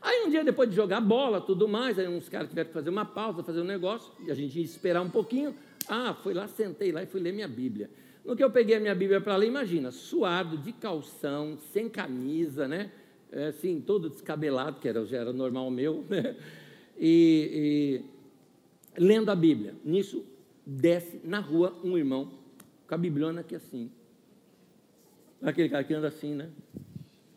[0.00, 2.90] Aí um dia, depois de jogar bola, tudo mais, aí uns caras tiveram que fazer
[2.90, 5.54] uma pausa, fazer um negócio, e a gente ia esperar um pouquinho.
[5.88, 7.90] Ah, fui lá, sentei lá e fui ler minha Bíblia.
[8.24, 12.66] No que eu peguei a minha Bíblia para ler, imagina, suado, de calção, sem camisa,
[12.66, 12.90] né?
[13.30, 16.36] É, assim, todo descabelado, que era, já era normal meu, né?
[16.98, 18.00] E,
[18.96, 19.74] e lendo a Bíblia.
[19.84, 20.24] Nisso,
[20.64, 22.30] desce na rua um irmão
[22.86, 23.90] com a Bibliona aqui assim.
[25.42, 26.48] Aquele cara que anda assim, né?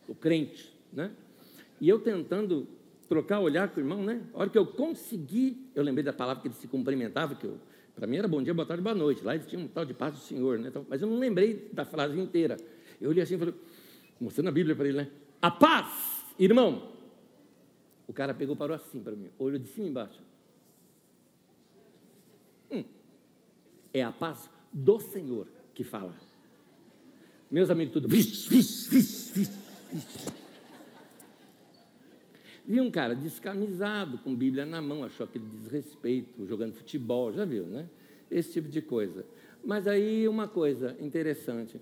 [0.08, 1.12] O crente, né?
[1.80, 2.68] E eu tentando
[3.08, 4.22] trocar olhar com o irmão, né?
[4.34, 7.50] A hora que eu consegui, eu lembrei da palavra que ele se cumprimentava, que
[7.96, 9.24] para mim era bom dia, boa tarde, boa noite.
[9.24, 10.70] Lá eles tinham um tal de paz do Senhor, né?
[10.70, 12.58] Então, mas eu não lembrei da frase inteira.
[13.00, 13.54] Eu olhei assim e falei,
[14.20, 15.10] mostrando a Bíblia para ele, né?
[15.42, 16.92] A paz, irmão.
[18.08, 20.22] O cara pegou, parou assim para mim, olhou de cima e embaixo.
[22.72, 22.84] Hum,
[23.94, 26.14] é a paz do Senhor que fala.
[27.50, 28.08] Meus amigos, tudo.
[28.08, 30.47] Vixe, vixe, vixe, vixe.
[32.68, 37.66] Vi um cara descamisado, com Bíblia na mão, achou aquele desrespeito, jogando futebol, já viu,
[37.66, 37.88] né?
[38.30, 39.26] Esse tipo de coisa.
[39.64, 41.80] Mas aí uma coisa interessante.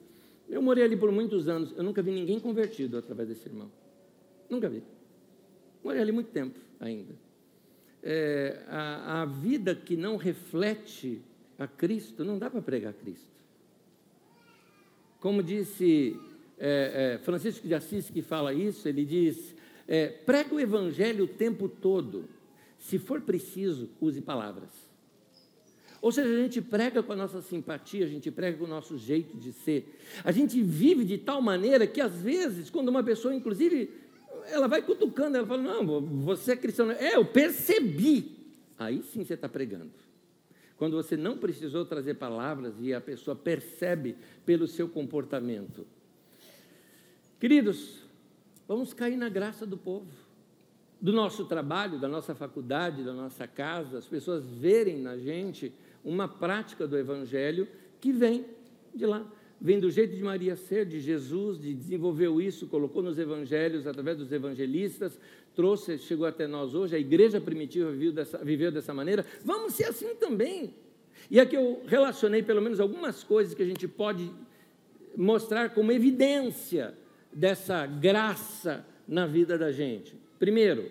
[0.48, 3.72] Eu morei ali por muitos anos, eu nunca vi ninguém convertido através desse irmão.
[4.48, 4.84] Nunca vi.
[5.84, 7.16] Morei ali muito tempo ainda.
[8.04, 11.20] É, a, a vida que não reflete
[11.58, 13.34] a Cristo, não dá para pregar Cristo.
[15.20, 16.16] Como disse
[16.60, 19.55] é, é, Francisco de Assis, que fala isso, ele diz:
[19.88, 22.26] é, prega o evangelho o tempo todo.
[22.78, 24.70] Se for preciso, use palavras.
[26.02, 28.98] Ou seja, a gente prega com a nossa simpatia, a gente prega com o nosso
[28.98, 30.00] jeito de ser.
[30.24, 33.90] A gente vive de tal maneira que, às vezes, quando uma pessoa, inclusive,
[34.52, 36.92] ela vai cutucando, ela fala: Não, você é cristão.
[36.92, 38.38] É, eu percebi.
[38.78, 39.92] Aí sim você está pregando.
[40.78, 45.88] Quando você não precisou trazer palavras e a pessoa percebe pelo seu comportamento.
[47.40, 48.05] Queridos,
[48.68, 50.08] vamos cair na graça do povo,
[51.00, 55.74] do nosso trabalho, da nossa faculdade, da nossa casa, as pessoas verem na gente
[56.04, 57.68] uma prática do Evangelho
[58.00, 58.46] que vem
[58.94, 59.26] de lá.
[59.60, 64.18] Vem do jeito de Maria ser, de Jesus, de desenvolveu isso, colocou nos evangelhos, através
[64.18, 65.18] dos evangelistas,
[65.56, 69.86] trouxe, chegou até nós hoje, a igreja primitiva viveu dessa, viveu dessa maneira, vamos ser
[69.86, 70.76] assim também.
[71.32, 74.30] E aqui eu relacionei pelo menos algumas coisas que a gente pode
[75.16, 76.94] mostrar como evidência
[77.36, 80.16] dessa graça na vida da gente.
[80.40, 80.90] Primeiro,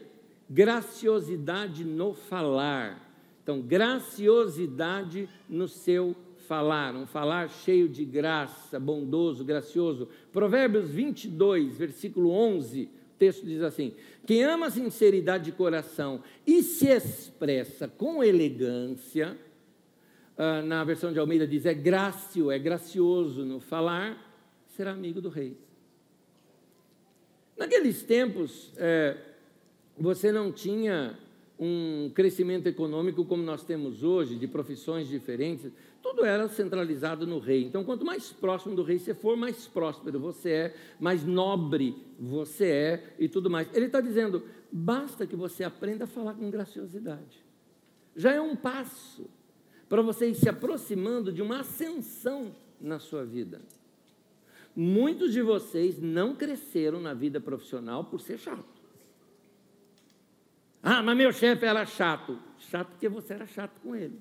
[0.49, 3.01] graciosidade no falar.
[3.43, 6.15] Então, graciosidade no seu
[6.47, 10.09] falar, um falar cheio de graça, bondoso, gracioso.
[10.33, 13.95] Provérbios 22, versículo 11, o texto diz assim:
[14.27, 19.37] Quem ama a sinceridade de coração e se expressa com elegância,
[20.37, 24.19] ah, na versão de Almeida diz é grácio, é gracioso no falar,
[24.69, 25.57] será amigo do rei.
[27.57, 29.17] Naqueles tempos, é,
[29.97, 31.19] você não tinha
[31.59, 35.71] um crescimento econômico como nós temos hoje, de profissões diferentes,
[36.03, 37.65] tudo era centralizado no rei.
[37.65, 42.67] Então, quanto mais próximo do rei você for, mais próspero você é, mais nobre você
[42.67, 43.69] é e tudo mais.
[43.73, 47.43] Ele está dizendo: basta que você aprenda a falar com graciosidade.
[48.17, 49.27] Já é um passo
[49.89, 53.61] para você ir se aproximando de uma ascensão na sua vida.
[54.77, 58.65] Muitos de vocês não cresceram na vida profissional por ser chato.
[60.83, 62.39] Ah, mas meu chefe era chato.
[62.59, 64.19] Chato porque você era chato com ele.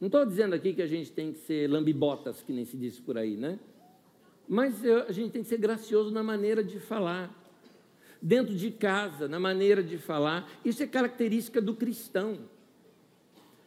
[0.00, 3.00] Não estou dizendo aqui que a gente tem que ser lambibotas, que nem se diz
[3.00, 3.58] por aí, né?
[4.48, 7.36] Mas a gente tem que ser gracioso na maneira de falar.
[8.20, 10.48] Dentro de casa, na maneira de falar.
[10.64, 12.38] Isso é característica do cristão.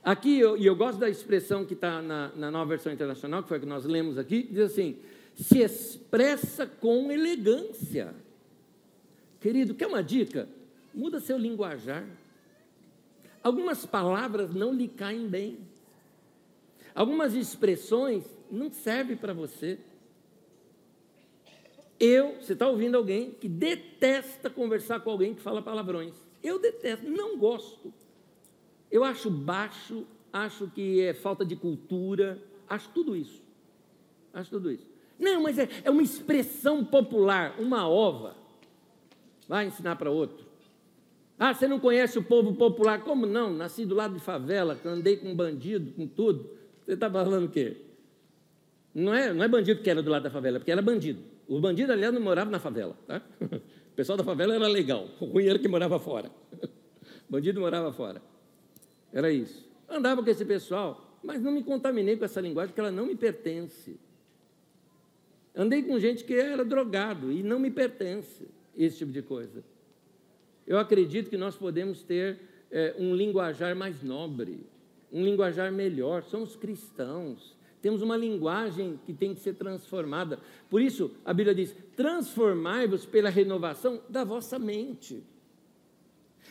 [0.04, 3.50] Aqui, eu, e eu gosto da expressão que está na, na nova versão internacional, que
[3.50, 4.98] foi a que nós lemos aqui, diz assim:
[5.36, 8.13] se expressa com elegância.
[9.39, 10.48] Querido, quer uma dica?
[10.93, 12.08] Muda seu linguajar.
[13.41, 15.58] Algumas palavras não lhe caem bem.
[16.96, 19.80] Algumas expressões não servem para você.
[22.00, 26.13] Eu, você está ouvindo alguém que detesta conversar com alguém que fala palavrões.
[26.43, 27.93] Eu detesto, não gosto.
[28.91, 33.41] Eu acho baixo, acho que é falta de cultura, acho tudo isso.
[34.34, 34.92] Acho tudo isso.
[35.19, 38.36] Não, mas é, é uma expressão popular, uma ova.
[39.47, 40.45] Vai ensinar para outro.
[41.38, 43.04] Ah, você não conhece o povo popular?
[43.04, 43.52] Como não?
[43.52, 46.49] Nasci do lado de favela, andei com bandido, com tudo.
[46.86, 47.78] Você está falando o quê?
[48.93, 51.21] Não é, não é bandido que era do lado da favela, porque era bandido.
[51.47, 52.95] Os bandidos, aliás, não moravam na favela.
[53.08, 53.21] Tá?
[53.93, 56.32] O pessoal da favela era legal, o ruim era que morava fora.
[56.52, 56.67] O
[57.30, 58.19] bandido morava fora.
[59.13, 59.69] Era isso.
[59.88, 63.15] Andava com esse pessoal, mas não me contaminei com essa linguagem, porque ela não me
[63.15, 63.99] pertence.
[65.56, 69.63] Andei com gente que era drogado e não me pertence esse tipo de coisa.
[70.66, 72.39] Eu acredito que nós podemos ter
[72.72, 74.66] é, um linguajar mais nobre,
[75.12, 76.24] um linguajar melhor.
[76.24, 80.39] Somos cristãos, temos uma linguagem que tem que ser transformada.
[80.70, 85.24] Por isso, a Bíblia diz: transformai-vos pela renovação da vossa mente.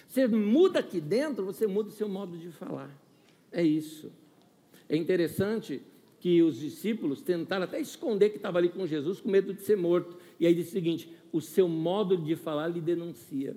[0.06, 2.90] Você muda aqui dentro, você muda o seu modo de falar.
[3.50, 4.12] É isso.
[4.88, 5.82] É interessante
[6.22, 9.76] que os discípulos tentaram até esconder que estava ali com Jesus com medo de ser
[9.76, 10.16] morto.
[10.38, 13.56] E aí diz o seguinte: o seu modo de falar lhe denuncia.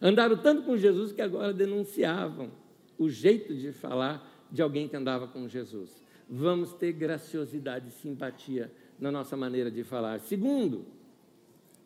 [0.00, 2.52] Andaram tanto com Jesus que agora denunciavam
[2.96, 6.00] o jeito de falar de alguém que andava com Jesus.
[6.30, 10.20] Vamos ter graciosidade e simpatia na nossa maneira de falar.
[10.20, 10.86] Segundo,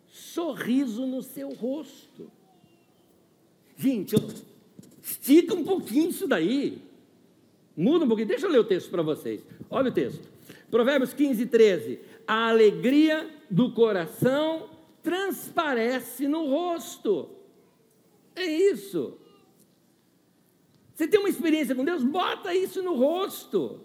[0.07, 2.31] sorriso no seu rosto.
[3.75, 4.17] Gente,
[5.01, 6.93] estica um pouquinho isso daí.
[7.77, 8.29] Muda um pouquinho.
[8.29, 9.43] Deixa eu ler o texto para vocês.
[9.73, 10.29] Olha o texto.
[10.71, 12.01] Provérbios 15, 13.
[12.27, 14.69] A alegria do coração
[15.03, 17.31] transparece no rosto.
[18.37, 19.19] É isso.
[20.95, 22.05] Você tem uma experiência com Deus?
[22.05, 23.81] Bota isso no rosto.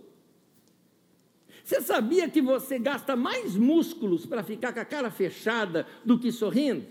[1.64, 6.32] Você sabia que você gasta mais músculos para ficar com a cara fechada do que
[6.32, 6.86] sorrindo?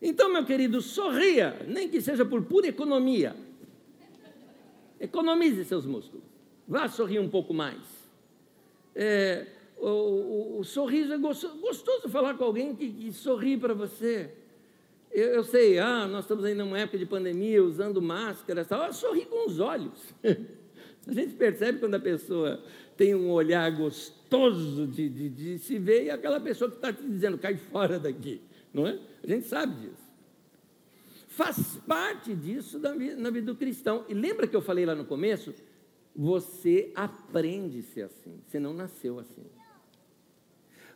[0.00, 3.34] Então, meu querido, sorria, nem que seja por pura economia.
[5.00, 6.37] Economize seus músculos.
[6.68, 7.80] Vá sorrir um pouco mais.
[8.94, 9.46] É,
[9.78, 14.30] o, o, o, sorriso é gostoso, gostoso falar com alguém que, que sorri para você.
[15.10, 18.82] Eu, eu, sei, ah, nós estamos ainda numa época de pandemia, usando máscara, tal.
[18.82, 19.98] Ah, sorri com os olhos.
[21.06, 22.62] A gente percebe quando a pessoa
[22.94, 27.02] tem um olhar gostoso de, de, de se ver e aquela pessoa que está te
[27.02, 28.42] dizendo, cai fora daqui,
[28.74, 28.98] não é?
[29.24, 30.08] A gente sabe disso.
[31.28, 34.04] Faz parte disso na vida, na vida do cristão.
[34.06, 35.54] E lembra que eu falei lá no começo?
[36.20, 39.46] Você aprende a ser assim, você não nasceu assim.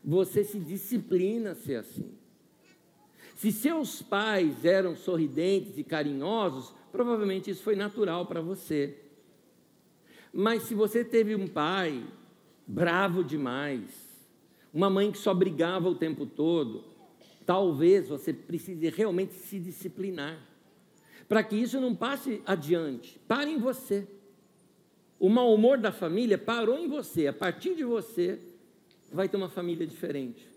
[0.04, 2.12] Você se disciplina a ser assim.
[3.36, 8.98] Se seus pais eram sorridentes e carinhosos, provavelmente isso foi natural para você.
[10.32, 12.04] Mas se você teve um pai
[12.66, 13.90] bravo demais,
[14.74, 16.82] uma mãe que só brigava o tempo todo,
[17.46, 20.36] talvez você precise realmente se disciplinar,
[21.28, 23.20] para que isso não passe adiante.
[23.28, 24.04] Pare em você.
[25.22, 27.28] O mau humor da família parou em você.
[27.28, 28.40] A partir de você,
[29.12, 30.52] vai ter uma família diferente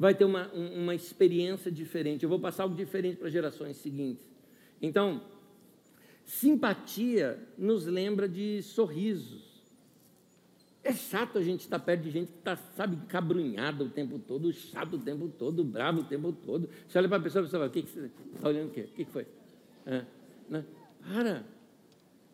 [0.00, 2.22] vai ter uma, uma experiência diferente.
[2.22, 4.24] Eu vou passar algo diferente para gerações seguintes.
[4.80, 5.20] Então,
[6.24, 9.60] simpatia nos lembra de sorrisos.
[10.82, 14.50] É chato a gente estar perto de gente que está, sabe, cabrunhada o tempo todo,
[14.54, 16.70] chato o tempo todo, bravo o tempo todo.
[16.88, 18.80] Você olha para a pessoa e fala, o que, que você está olhando o quê?
[18.80, 19.26] O que, que foi?
[19.84, 20.06] É,
[20.48, 20.64] né?
[21.02, 21.44] Para!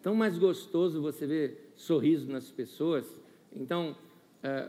[0.00, 3.06] Tão mais gostoso você ver sorriso nas pessoas.
[3.54, 3.96] Então,
[4.42, 4.68] é,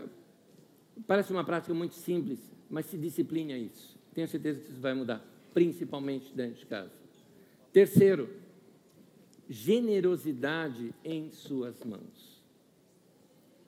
[1.08, 2.40] parece uma prática muito simples,
[2.70, 3.98] mas se discipline a isso.
[4.14, 6.92] Tenho certeza que isso vai mudar, principalmente dentro de casa.
[7.72, 8.30] Terceiro,
[9.50, 12.38] generosidade em suas mãos.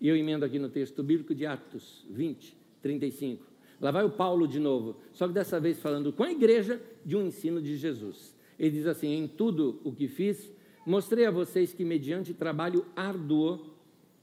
[0.02, 3.46] E eu emendo aqui no texto bíblico de Atos 20, 35.
[3.82, 7.16] Lá vai o Paulo de novo, só que dessa vez falando com a igreja de
[7.16, 8.36] um ensino de Jesus.
[8.58, 10.52] Ele diz assim: Em tudo o que fiz,
[10.86, 13.74] mostrei a vocês que, mediante trabalho árduo,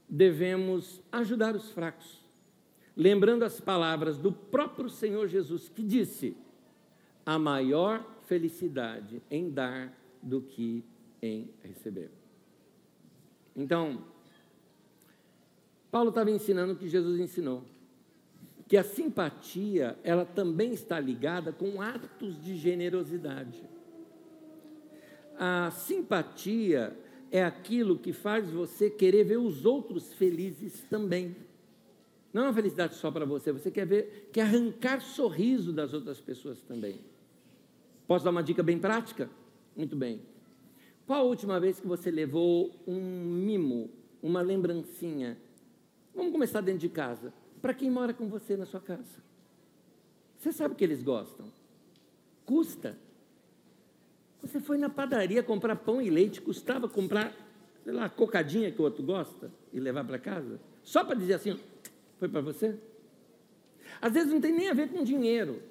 [0.07, 2.25] devemos ajudar os fracos.
[2.95, 6.35] Lembrando as palavras do próprio Senhor Jesus, que disse:
[7.25, 10.83] A maior felicidade em dar do que
[11.21, 12.09] em receber.
[13.55, 14.03] Então,
[15.91, 17.63] Paulo estava ensinando o que Jesus ensinou,
[18.67, 23.63] que a simpatia, ela também está ligada com atos de generosidade.
[25.39, 26.97] A simpatia
[27.31, 31.35] é aquilo que faz você querer ver os outros felizes também.
[32.33, 36.19] Não é uma felicidade só para você, você quer ver, quer arrancar sorriso das outras
[36.19, 36.99] pessoas também.
[38.07, 39.29] Posso dar uma dica bem prática?
[39.75, 40.21] Muito bem.
[41.05, 43.89] Qual a última vez que você levou um mimo,
[44.21, 45.37] uma lembrancinha?
[46.13, 47.33] Vamos começar dentro de casa.
[47.61, 49.23] Para quem mora com você na sua casa.
[50.37, 51.47] Você sabe que eles gostam.
[52.45, 52.97] Custa.
[54.41, 57.33] Você foi na padaria comprar pão e leite, custava comprar,
[57.83, 60.59] sei lá, a cocadinha que o outro gosta e levar para casa?
[60.83, 61.59] Só para dizer assim,
[62.19, 62.75] foi para você?
[64.01, 65.61] Às vezes não tem nem a ver com dinheiro.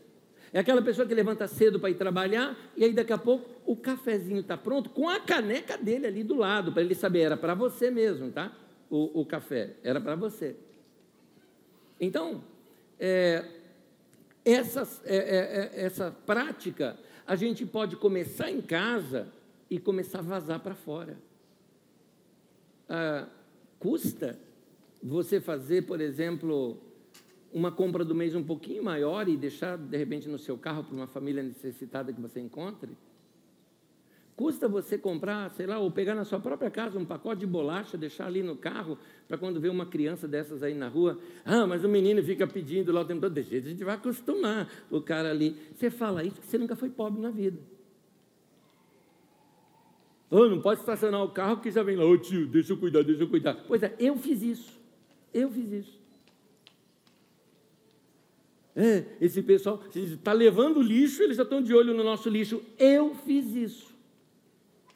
[0.53, 3.77] É aquela pessoa que levanta cedo para ir trabalhar e aí daqui a pouco o
[3.77, 7.55] cafezinho está pronto com a caneca dele ali do lado, para ele saber, era para
[7.55, 8.53] você mesmo, tá?
[8.89, 10.57] O, o café, era para você.
[12.01, 12.45] Então,
[12.99, 13.45] é,
[14.45, 16.97] essa, é, é, é, essa prática
[17.27, 19.29] a gente pode começar em casa
[19.69, 21.17] e começar a vazar para fora.
[22.89, 23.27] Ah,
[23.79, 24.39] custa
[25.03, 26.79] você fazer, por exemplo,
[27.53, 30.95] uma compra do mês um pouquinho maior e deixar, de repente, no seu carro para
[30.95, 32.91] uma família necessitada que você encontre?
[34.37, 37.97] Custa você comprar, sei lá, ou pegar na sua própria casa um pacote de bolacha,
[37.97, 41.83] deixar ali no carro, para quando vê uma criança dessas aí na rua, ah, mas
[41.85, 45.01] o menino fica pedindo lá o tempo todo, de jeito a gente vai acostumar o
[45.01, 45.57] cara ali.
[45.75, 47.59] Você fala isso porque você nunca foi pobre na vida.
[50.31, 52.77] Oh, não pode estacionar o carro que já vem lá, ô oh, tio, deixa eu
[52.77, 53.55] cuidar, deixa eu cuidar.
[53.67, 54.79] Pois é, eu fiz isso.
[55.33, 55.99] Eu fiz isso.
[58.75, 62.63] É, esse pessoal está levando lixo, eles já estão de olho no nosso lixo.
[62.79, 63.96] Eu fiz isso.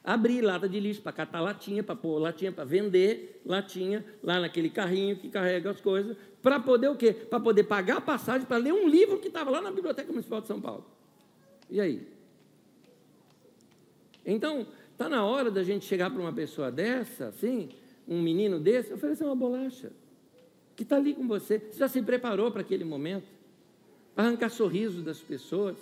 [0.03, 4.69] Abri lata de lixo para catar latinha, para pôr latinha, para vender latinha, lá naquele
[4.69, 7.13] carrinho que carrega as coisas, para poder o quê?
[7.13, 10.41] Para poder pagar a passagem para ler um livro que estava lá na Biblioteca Municipal
[10.41, 10.85] de São Paulo.
[11.69, 12.07] E aí?
[14.25, 17.69] Então, está na hora da gente chegar para uma pessoa dessa, assim,
[18.07, 19.91] um menino desse, oferecer uma bolacha,
[20.75, 21.59] que está ali com você.
[21.59, 23.41] Você já se preparou para aquele momento?
[24.15, 25.77] arrancar sorriso das pessoas.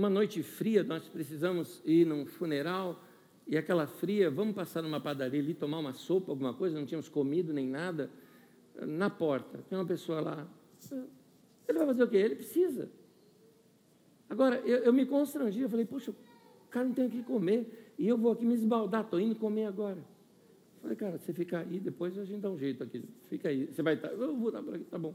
[0.00, 3.04] Uma noite fria, nós precisamos ir num funeral,
[3.46, 7.06] e aquela fria, vamos passar numa padaria ali, tomar uma sopa, alguma coisa, não tínhamos
[7.06, 8.08] comido nem nada.
[8.80, 10.48] Na porta, tem uma pessoa lá.
[11.68, 12.16] Ele vai fazer o quê?
[12.16, 12.88] Ele precisa.
[14.30, 17.92] Agora, eu, eu me constrangi, eu falei, puxa, o cara não tem o que comer,
[17.98, 19.98] e eu vou aqui me esbaldar, estou indo comer agora.
[19.98, 23.04] Eu falei, cara, você fica aí, depois a gente dá um jeito aqui.
[23.28, 23.66] Fica aí.
[23.66, 25.14] Você vai estar, eu vou estar por aqui, tá bom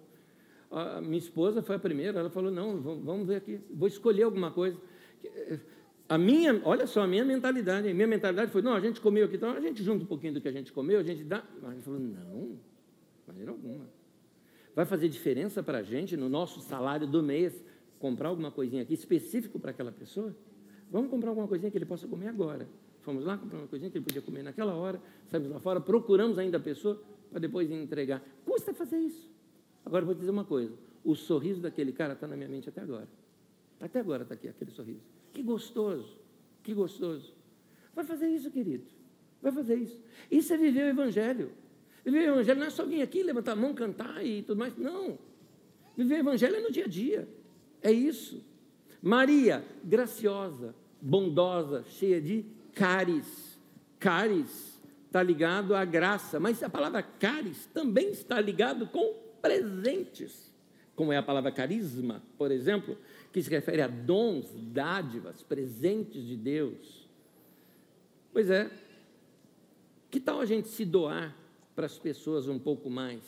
[0.71, 4.51] a minha esposa foi a primeira, ela falou, não, vamos ver aqui, vou escolher alguma
[4.51, 4.77] coisa.
[5.23, 5.59] Eh,
[6.07, 9.25] a minha, olha só, a minha mentalidade, a minha mentalidade foi, não, a gente comeu
[9.25, 11.43] aqui, então a gente junta um pouquinho do que a gente comeu, a gente dá.
[11.61, 12.59] Mas ele falou, não,
[13.27, 13.87] maneira alguma.
[14.75, 17.63] Vai fazer diferença para a gente, no nosso salário do mês,
[17.97, 20.35] comprar alguma coisinha aqui específico para aquela pessoa?
[20.91, 22.67] Vamos comprar alguma coisinha que ele possa comer agora.
[23.01, 26.37] Fomos lá, comprar uma coisinha que ele podia comer naquela hora, saímos lá fora, procuramos
[26.37, 28.21] ainda a pessoa para depois entregar.
[28.45, 29.34] Custa fazer isso.
[29.85, 30.73] Agora vou dizer uma coisa:
[31.03, 33.07] o sorriso daquele cara está na minha mente até agora.
[33.79, 35.03] Até agora está aqui aquele sorriso.
[35.31, 36.17] Que gostoso,
[36.63, 37.33] que gostoso.
[37.93, 38.85] Vai fazer isso, querido.
[39.41, 40.01] Vai fazer isso.
[40.31, 41.51] Isso é viver o Evangelho.
[42.03, 44.75] Viver o Evangelho não é só vir aqui, levantar a mão, cantar e tudo mais.
[44.77, 45.17] Não.
[45.95, 47.27] Viver o Evangelho é no dia a dia.
[47.81, 48.43] É isso.
[49.01, 53.59] Maria, graciosa, bondosa, cheia de caris.
[53.99, 60.51] Caris está ligado à graça, mas a palavra caris também está ligado com presentes,
[60.95, 62.97] como é a palavra carisma, por exemplo,
[63.31, 67.07] que se refere a dons, dádivas, presentes de Deus.
[68.33, 68.71] Pois é,
[70.09, 71.35] que tal a gente se doar
[71.75, 73.21] para as pessoas um pouco mais?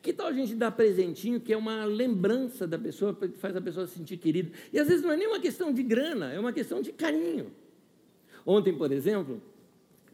[0.00, 3.60] Que tal a gente dar presentinho que é uma lembrança da pessoa, que faz a
[3.60, 4.50] pessoa se sentir querida?
[4.72, 7.52] E às vezes não é nem uma questão de grana, é uma questão de carinho.
[8.46, 9.42] Ontem, por exemplo,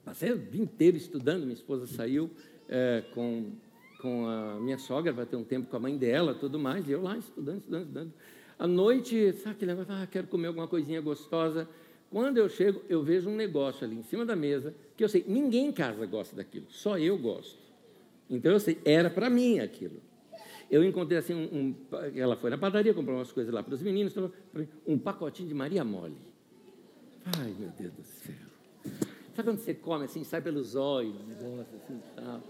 [0.04, 2.30] passei o dia inteiro estudando, minha esposa saiu
[2.68, 3.52] é, com
[3.98, 6.92] com a minha sogra, vai ter um tempo com a mãe dela, tudo mais, e
[6.92, 8.12] eu lá estudando, estudando, estudando.
[8.58, 11.68] À noite, sabe aquele negócio, ah, quero comer alguma coisinha gostosa.
[12.10, 15.24] Quando eu chego, eu vejo um negócio ali em cima da mesa, que eu sei,
[15.26, 17.58] ninguém em casa gosta daquilo, só eu gosto.
[18.30, 20.00] Então eu sei, era para mim aquilo.
[20.70, 21.74] Eu encontrei assim, um, um,
[22.14, 24.14] ela foi na padaria, comprou umas coisas lá para os meninos,
[24.86, 26.16] um pacotinho de Maria Mole.
[27.38, 28.34] Ai, meu Deus do céu.
[29.34, 32.42] Sabe quando você come assim, sai pelos olhos, negócio assim tal.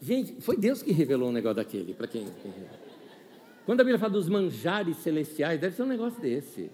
[0.00, 2.26] Gente, foi Deus que revelou um negócio daquele, para quem,
[3.66, 6.70] Quando a Bíblia fala dos manjares celestiais, deve ser um negócio desse.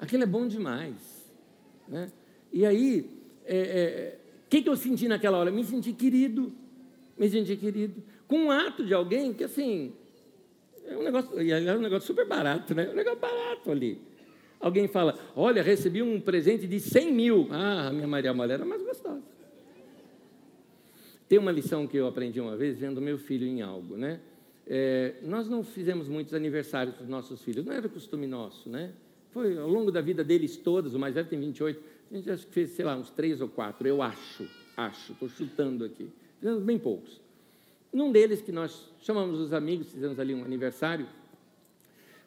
[0.00, 0.96] Aquilo é bom demais.
[1.86, 2.10] Né?
[2.52, 3.06] E aí, o
[3.44, 4.18] é, é,
[4.50, 5.52] que, que eu senti naquela hora?
[5.52, 6.52] Me senti querido,
[7.16, 8.02] me senti querido.
[8.26, 9.92] Com um ato de alguém que, assim,
[10.84, 12.86] é um negócio, é um negócio super barato, né?
[12.86, 14.00] É um negócio barato ali.
[14.58, 17.48] Alguém fala, olha, recebi um presente de 100 mil.
[17.50, 19.31] Ah, minha Maria Mulher era mais gostosa.
[21.32, 24.20] Tem uma lição que eu aprendi uma vez vendo meu filho em algo, né?
[24.66, 28.92] É, nós não fizemos muitos aniversários para os nossos filhos, não era costume nosso, né?
[29.30, 31.80] Foi ao longo da vida deles todas, o mais velho tem 28,
[32.10, 35.26] a gente acho que fez, sei lá, uns três ou quatro, eu acho, acho, estou
[35.26, 36.06] chutando aqui.
[36.38, 37.18] Fizemos bem poucos.
[37.90, 41.06] Num deles, que nós chamamos os amigos, fizemos ali um aniversário,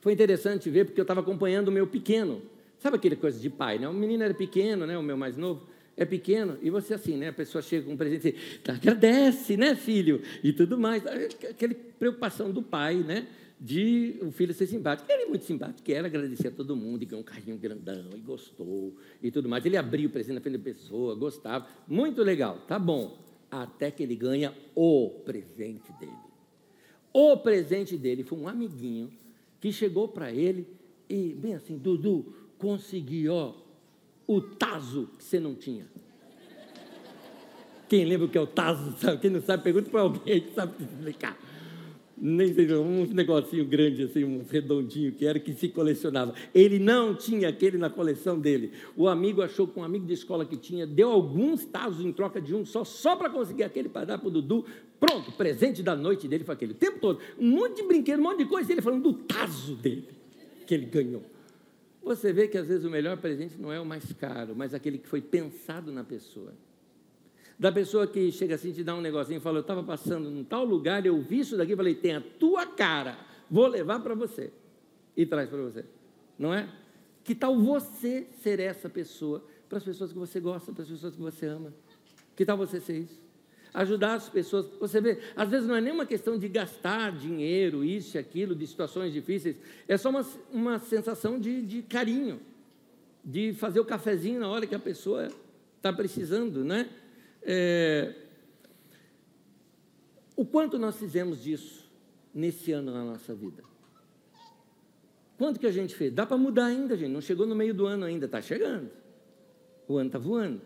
[0.02, 2.42] foi interessante ver, porque eu estava acompanhando o meu pequeno.
[2.80, 3.88] Sabe aquele coisa de pai, né?
[3.88, 4.98] O menino era pequeno, né?
[4.98, 7.30] O meu mais novo é pequeno, e você assim, né?
[7.30, 10.22] A pessoa chega com um presente e diz, tá, agradece, né, filho?
[10.44, 11.06] E tudo mais.
[11.06, 13.28] Aquela preocupação do pai, né?
[13.60, 15.10] De o filho ser simpático.
[15.10, 18.20] Ele é muito simpático, quer agradecer a todo mundo, e ganhou um carrinho grandão, e
[18.20, 18.94] gostou,
[19.24, 19.66] e tudo mais.
[19.66, 21.66] Ele abriu o presente na frente da pessoa, gostava.
[21.88, 23.18] Muito legal, tá bom
[23.50, 26.12] até que ele ganha o presente dele.
[27.14, 29.10] O presente dele foi um amiguinho
[29.62, 30.68] que chegou para ele
[31.10, 33.54] e, bem assim, Dudu, consegui, ó,
[34.28, 35.86] o taso que você não tinha.
[37.88, 38.96] Quem lembra o que é o taso?
[38.98, 39.20] Sabe?
[39.20, 41.38] Quem não sabe, pergunta para alguém que sabe explicar
[42.18, 46.34] nem sei, um negocinho grande, assim, um redondinho que era, que se colecionava.
[46.54, 48.72] Ele não tinha aquele na coleção dele.
[48.96, 52.40] O amigo achou que um amigo de escola que tinha, deu alguns tazos em troca
[52.40, 54.66] de um só, só para conseguir aquele para dar para o Dudu.
[55.00, 56.72] Pronto, presente da noite dele foi aquele.
[56.72, 59.76] O tempo todo, um monte de brinquedo, um monte de coisa, ele falando do tazo
[59.76, 60.08] dele,
[60.66, 61.24] que ele ganhou.
[62.06, 65.00] Você vê que às vezes o melhor presente não é o mais caro, mas aquele
[65.00, 66.54] que foi pensado na pessoa.
[67.58, 70.44] Da pessoa que chega assim, te dá um negocinho e fala: Eu estava passando num
[70.44, 73.18] tal lugar, eu vi isso daqui falei: Tem a tua cara,
[73.50, 74.54] vou levar para você.
[75.18, 75.84] E traz para você.
[76.38, 76.70] Não é?
[77.24, 81.16] Que tal você ser essa pessoa para as pessoas que você gosta, para as pessoas
[81.16, 81.74] que você ama?
[82.36, 83.25] Que tal você ser isso?
[83.76, 84.68] Ajudar as pessoas.
[84.80, 88.56] Você vê, às vezes não é nem uma questão de gastar dinheiro, isso e aquilo,
[88.56, 89.58] de situações difíceis.
[89.86, 92.40] É só uma, uma sensação de, de carinho,
[93.24, 95.28] de fazer o cafezinho na hora que a pessoa
[95.76, 96.90] está precisando, né?
[97.42, 98.16] É,
[100.38, 101.86] o quanto nós fizemos disso
[102.34, 103.62] nesse ano na nossa vida?
[105.38, 106.14] Quanto que a gente fez?
[106.14, 107.12] Dá para mudar ainda, gente.
[107.12, 108.90] Não chegou no meio do ano ainda, está chegando.
[109.86, 110.62] O ano está voando.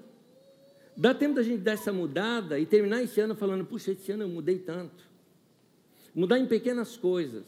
[0.99, 4.23] Dá tempo da gente dar essa mudada e terminar esse ano falando: puxa, esse ano
[4.23, 5.01] eu mudei tanto.
[6.13, 7.45] Mudar em pequenas coisas.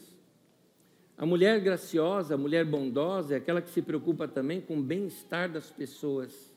[1.18, 5.52] A mulher graciosa, a mulher bondosa é aquela que se preocupa também com o bem-estar
[5.52, 6.50] das pessoas.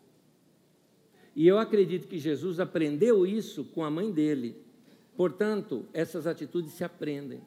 [1.35, 4.55] E eu acredito que Jesus aprendeu isso com a mãe dele.
[5.17, 7.41] Portanto, essas atitudes se aprendem.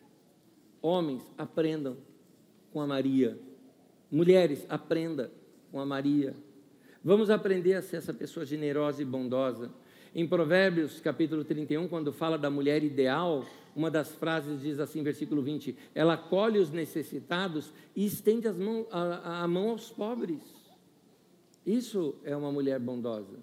[0.82, 1.96] Homens, aprendam
[2.70, 3.38] com a Maria.
[4.10, 5.32] Mulheres, aprenda
[5.72, 6.34] com a Maria.
[7.04, 9.70] Vamos aprender a ser essa pessoa generosa e bondosa.
[10.14, 13.44] Em Provérbios, capítulo 31, quando fala da mulher ideal,
[13.76, 19.42] uma das frases diz assim, versículo 20: Ela acolhe os necessitados e estende mãos, a,
[19.44, 20.42] a mão aos pobres.
[21.64, 23.38] Isso é uma mulher bondosa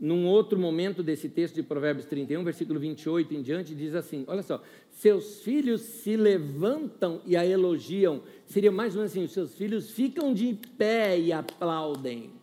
[0.00, 4.42] num outro momento desse texto de Provérbios 31, versículo 28 em diante, diz assim: olha
[4.42, 8.22] só, seus filhos se levantam e a elogiam.
[8.46, 12.39] Seria mais ou menos assim: os seus filhos ficam de pé e aplaudem.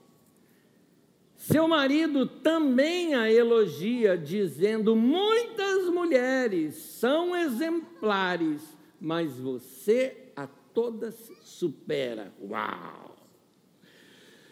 [1.48, 8.62] Seu marido também a elogia, dizendo: muitas mulheres são exemplares,
[9.00, 12.34] mas você a todas supera.
[12.42, 13.16] Uau!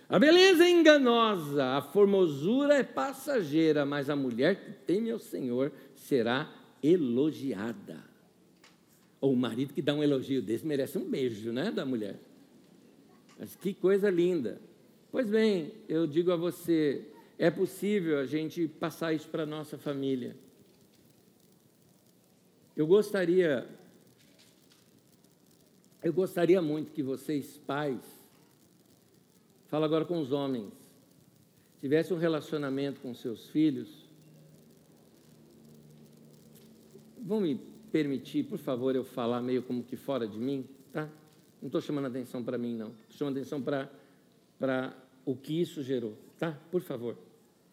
[0.08, 5.74] A beleza é enganosa, a formosura é passageira, mas a mulher que teme ao Senhor
[5.96, 6.50] será
[6.82, 8.06] elogiada.
[9.20, 12.18] Ou o marido que dá um elogio desse merece um beijo, né, da mulher.
[13.38, 14.62] Mas que coisa linda.
[15.16, 17.08] Pois bem, eu digo a você,
[17.40, 20.36] é possível a gente passar isso para a nossa família.
[22.76, 23.66] Eu gostaria,
[26.04, 28.02] eu gostaria muito que vocês, pais,
[29.68, 30.74] Fala agora com os homens.
[31.80, 34.10] Tivesse um relacionamento com seus filhos,
[37.18, 37.56] vão me
[37.90, 41.10] permitir, por favor, eu falar meio como que fora de mim, tá?
[41.62, 42.90] Não estou chamando atenção para mim, não.
[43.04, 43.90] Estou chamando atenção para
[45.26, 46.18] o que isso gerou.
[46.38, 46.52] Tá?
[46.72, 47.18] Por favor.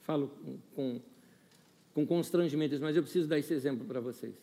[0.01, 1.01] Falo com, com,
[1.95, 4.35] com constrangimento, mas eu preciso dar esse exemplo para vocês.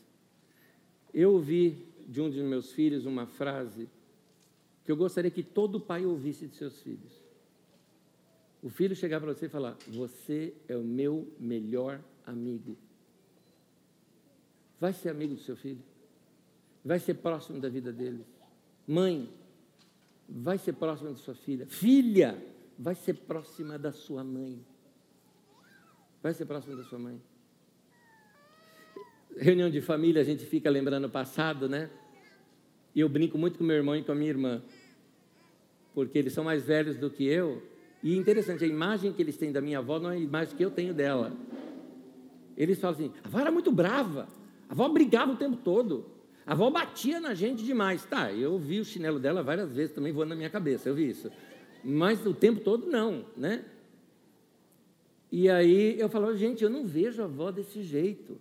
[1.14, 3.90] Eu ouvi de um dos meus filhos uma frase
[4.86, 7.12] que eu gostaria que todo pai ouvisse de seus filhos.
[8.62, 12.78] O filho chegar para você e falar: Você é o meu melhor amigo.
[14.80, 15.82] Vai ser amigo do seu filho.
[16.84, 18.26] Vai ser próximo da vida dele.
[18.88, 19.30] Mãe,
[20.28, 21.66] vai ser próxima da sua filha.
[21.68, 22.42] Filha,
[22.80, 24.66] vai ser próxima da sua mãe.
[26.24, 27.22] Vai ser próxima da sua mãe.
[29.36, 31.90] Reunião de família, a gente fica lembrando o passado, né?
[32.96, 34.64] E eu brinco muito com meu irmão e com a minha irmã,
[35.94, 37.62] porque eles são mais velhos do que eu.
[38.02, 40.64] E interessante, a imagem que eles têm da minha avó não é a imagem que
[40.64, 41.34] eu tenho dela.
[42.58, 44.28] Eles falam assim: a avó era muito brava,
[44.68, 46.06] a avó brigava o tempo todo,
[46.46, 48.06] a avó batia na gente demais.
[48.06, 51.10] Tá, eu vi o chinelo dela várias vezes também voando na minha cabeça, eu vi
[51.10, 51.30] isso.
[51.84, 53.66] Mas o tempo todo não, né?
[55.32, 58.38] E aí eu falo, gente, eu não vejo a avó desse jeito.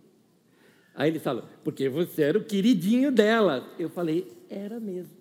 [0.95, 3.69] Aí eles falam, porque você era o queridinho dela.
[3.79, 5.17] Eu falei, era mesmo.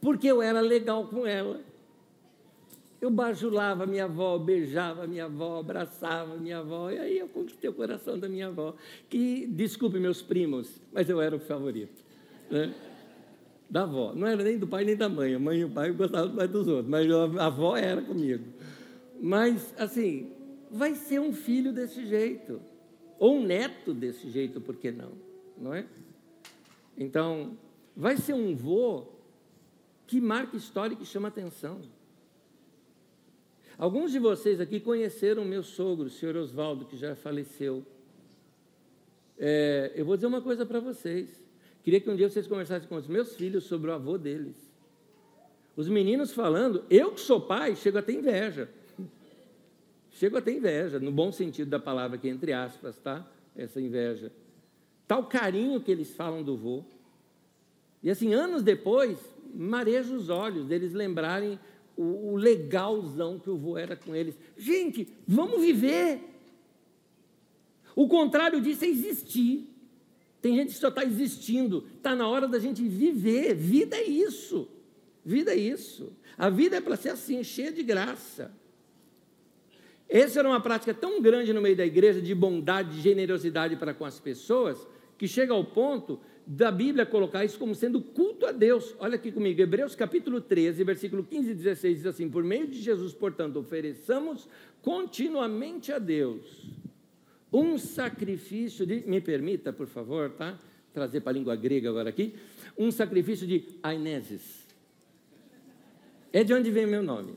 [0.00, 1.60] Porque eu era legal com ela.
[3.00, 7.72] Eu bajulava minha avó, beijava minha avó, abraçava minha avó, e aí eu conquistei o
[7.72, 8.76] coração da minha avó,
[9.10, 12.00] que, desculpe meus primos, mas eu era o favorito.
[12.48, 12.72] Né?
[13.72, 14.12] Da avó.
[14.14, 15.34] Não era nem do pai nem da mãe.
[15.34, 18.44] A mãe e o pai gostavam mais dos outros, mas a avó era comigo.
[19.18, 20.30] Mas, assim,
[20.70, 22.60] vai ser um filho desse jeito,
[23.18, 25.12] ou um neto desse jeito, por que não?
[25.56, 25.86] Não é?
[26.98, 27.56] Então,
[27.96, 29.06] vai ser um vô
[30.06, 31.80] que marca história e que chama atenção.
[33.78, 37.82] Alguns de vocês aqui conheceram meu sogro, o senhor Oswaldo, que já faleceu.
[39.38, 41.41] É, eu vou dizer uma coisa para vocês.
[41.82, 44.56] Queria que um dia vocês conversassem com os meus filhos sobre o avô deles.
[45.76, 48.68] Os meninos falando, eu que sou pai, chego a ter inveja.
[50.10, 53.26] Chego a ter inveja, no bom sentido da palavra aqui, entre aspas, tá?
[53.56, 54.30] Essa inveja.
[55.08, 56.84] Tal carinho que eles falam do vô.
[58.02, 59.18] E assim, anos depois,
[59.54, 61.58] marejo os olhos deles lembrarem
[61.96, 64.38] o, o legalzão que o vô era com eles.
[64.56, 66.20] Gente, vamos viver.
[67.96, 69.71] O contrário disso é existir.
[70.42, 71.86] Tem gente que só está existindo.
[71.96, 73.54] Está na hora da gente viver.
[73.54, 74.68] Vida é isso.
[75.24, 76.12] Vida é isso.
[76.36, 78.52] A vida é para ser assim, cheia de graça.
[80.08, 83.94] Essa era uma prática tão grande no meio da igreja de bondade, de generosidade para
[83.94, 84.84] com as pessoas,
[85.16, 88.96] que chega ao ponto da Bíblia colocar isso como sendo culto a Deus.
[88.98, 92.82] Olha aqui comigo, Hebreus capítulo 13, versículo 15 e 16 diz assim: Por meio de
[92.82, 94.48] Jesus, portanto, ofereçamos
[94.82, 96.82] continuamente a Deus
[97.52, 100.58] um sacrifício de, me permita, por favor, tá?
[100.92, 102.34] Trazer para a língua grega agora aqui,
[102.78, 104.66] um sacrifício de aineses.
[106.32, 107.34] É de onde vem meu nome.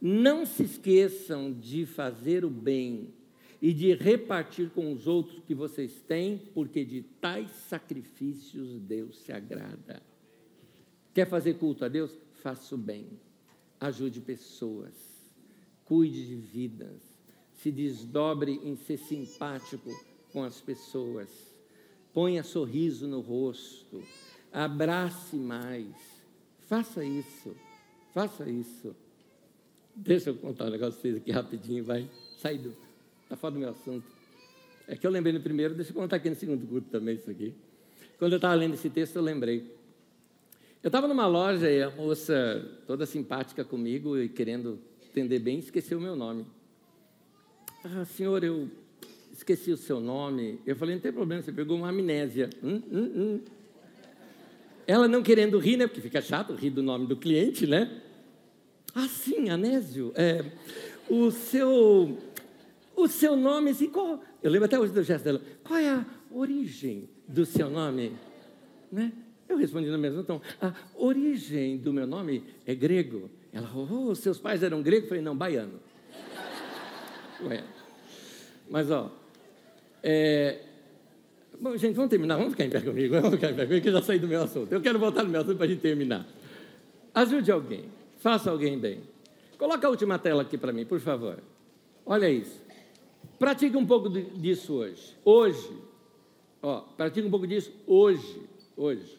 [0.00, 3.14] Não se esqueçam de fazer o bem
[3.62, 9.32] e de repartir com os outros que vocês têm, porque de tais sacrifícios Deus se
[9.32, 10.02] agrada.
[11.14, 12.10] Quer fazer culto a Deus?
[12.42, 13.06] Faça o bem.
[13.80, 14.94] Ajude pessoas.
[15.84, 17.05] Cuide de vidas.
[17.56, 19.90] Se desdobre em ser simpático
[20.32, 21.28] com as pessoas.
[22.12, 24.02] Ponha sorriso no rosto.
[24.52, 25.94] Abrace mais.
[26.60, 27.54] Faça isso.
[28.12, 28.94] Faça isso.
[29.94, 32.08] Deixa eu contar um negócio para vocês aqui rapidinho, vai.
[32.38, 32.74] Sai do
[33.26, 34.06] Está fora do meu assunto.
[34.86, 37.28] É que eu lembrei no primeiro, deixa eu contar aqui no segundo culto também isso
[37.28, 37.52] aqui.
[38.18, 39.74] Quando eu estava lendo esse texto, eu lembrei.
[40.80, 44.78] Eu estava numa loja e a moça, toda simpática comigo e querendo
[45.08, 46.46] entender bem, esqueceu o meu nome.
[47.94, 48.68] Ah, senhor, eu
[49.32, 50.58] esqueci o seu nome.
[50.66, 52.50] Eu falei, não tem problema, você pegou uma amnésia.
[52.60, 53.40] Hum, hum, hum.
[54.88, 55.86] Ela não querendo rir, né?
[55.86, 58.02] Porque fica chato rir do nome do cliente, né?
[58.92, 60.12] Ah, sim, Anésio.
[60.16, 60.44] É,
[61.08, 62.18] o seu
[62.96, 66.06] o seu nome, assim, qual, eu lembro até hoje do gesto dela, qual é a
[66.30, 68.16] origem do seu nome?
[68.90, 69.12] Né?
[69.48, 73.30] Eu respondi no mesmo tom, a origem do meu nome é grego.
[73.52, 75.04] Ela, oh, seus pais eram gregos?
[75.04, 75.78] Eu falei, não, baiano.
[77.44, 77.75] Ué.
[78.68, 79.10] Mas, ó,
[80.02, 80.60] é...
[81.58, 83.88] Bom, gente, vamos terminar, vamos ficar em pé comigo, vamos ficar em pé comigo, que
[83.88, 84.72] eu já saí do meu assunto.
[84.72, 86.26] Eu quero voltar no meu assunto para a gente terminar.
[87.14, 87.84] Ajude alguém,
[88.18, 89.00] faça alguém bem.
[89.58, 91.42] Coloca a última tela aqui para mim, por favor.
[92.04, 92.60] Olha isso.
[93.38, 95.16] Pratique um pouco disso hoje.
[95.24, 95.72] Hoje.
[96.62, 98.42] Ó, pratique um pouco disso hoje.
[98.76, 99.18] Hoje.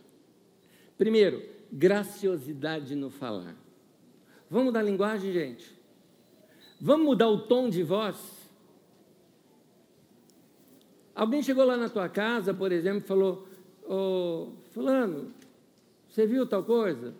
[0.98, 3.56] Primeiro, graciosidade no falar.
[4.50, 5.76] Vamos mudar a linguagem, gente?
[6.80, 8.37] Vamos mudar o tom de voz?
[11.18, 13.47] Alguém chegou lá na tua casa, por exemplo, e falou:
[13.89, 15.34] Ô, Fulano,
[16.07, 17.11] Você viu tal coisa?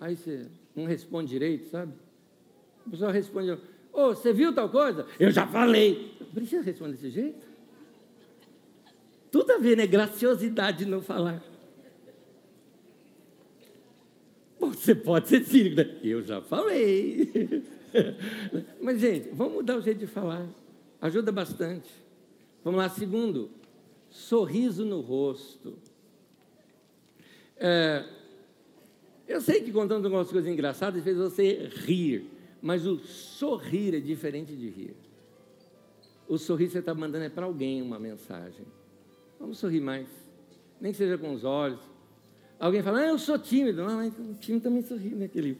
[0.00, 1.92] Aí você não responde direito, sabe?
[2.86, 3.58] A pessoa responde: Ô,
[3.92, 5.06] oh, você viu tal coisa?
[5.20, 6.16] Eu já falei.
[6.32, 7.46] Precisa responder desse jeito?
[9.30, 9.86] Tudo a ver, né?
[9.86, 11.42] Graciosidade não falar.
[14.58, 15.98] Você pode ser cínico, né?
[16.02, 17.62] Eu já falei.
[18.80, 20.48] Mas, gente, vamos mudar o jeito de falar.
[20.98, 22.03] Ajuda bastante.
[22.64, 23.50] Vamos lá, segundo,
[24.08, 25.76] sorriso no rosto.
[27.58, 28.04] É,
[29.28, 32.30] eu sei que contando algumas coisas engraçadas fez você rir,
[32.62, 34.96] mas o sorrir é diferente de rir.
[36.26, 38.64] O sorrir você está mandando é para alguém uma mensagem.
[39.38, 40.08] Vamos sorrir mais,
[40.80, 41.80] nem que seja com os olhos.
[42.58, 43.84] Alguém fala, ah, eu sou tímido.
[43.84, 45.26] Não, mas o tímido também sorri, né?
[45.26, 45.58] Aquele...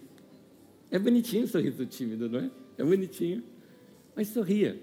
[0.91, 2.51] É bonitinho o sorriso tímido, não é?
[2.79, 3.43] É bonitinho.
[4.17, 4.81] Mas sorria.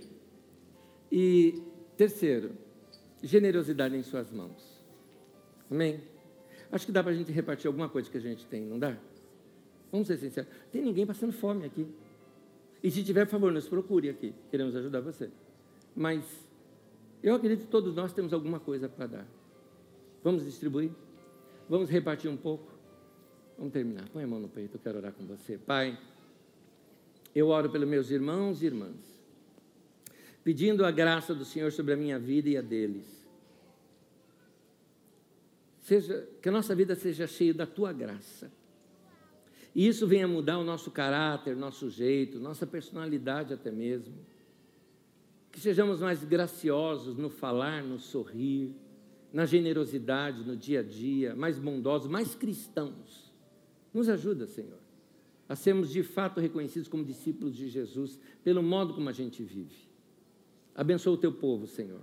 [1.11, 1.59] E
[1.97, 2.51] terceiro,
[3.21, 4.81] generosidade em suas mãos.
[5.69, 6.01] Amém?
[6.71, 8.97] Acho que dá para a gente repartir alguma coisa que a gente tem, não dá?
[9.91, 10.49] Vamos ser sinceros.
[10.71, 11.85] Tem ninguém passando fome aqui.
[12.81, 14.33] E se tiver, por favor, nos procure aqui.
[14.49, 15.29] Queremos ajudar você.
[15.95, 16.23] Mas
[17.21, 19.27] eu acredito que todos nós temos alguma coisa para dar.
[20.23, 20.91] Vamos distribuir?
[21.69, 22.71] Vamos repartir um pouco?
[23.57, 24.07] Vamos terminar.
[24.09, 25.57] Põe a mão no peito, eu quero orar com você.
[25.57, 25.99] Pai,
[27.35, 29.10] eu oro pelos meus irmãos e irmãs,
[30.43, 33.21] pedindo a graça do Senhor sobre a minha vida e a deles
[35.81, 38.51] seja, que a nossa vida seja cheia da tua graça.
[39.73, 44.13] E isso venha mudar o nosso caráter, nosso jeito, nossa personalidade até mesmo.
[45.51, 48.73] Que sejamos mais graciosos no falar, no sorrir,
[49.33, 53.33] na generosidade, no dia a dia, mais bondosos, mais cristãos.
[53.93, 54.79] Nos ajuda, Senhor,
[55.47, 59.90] a sermos de fato reconhecidos como discípulos de Jesus, pelo modo como a gente vive.
[60.75, 62.01] Abençoa o teu povo, Senhor.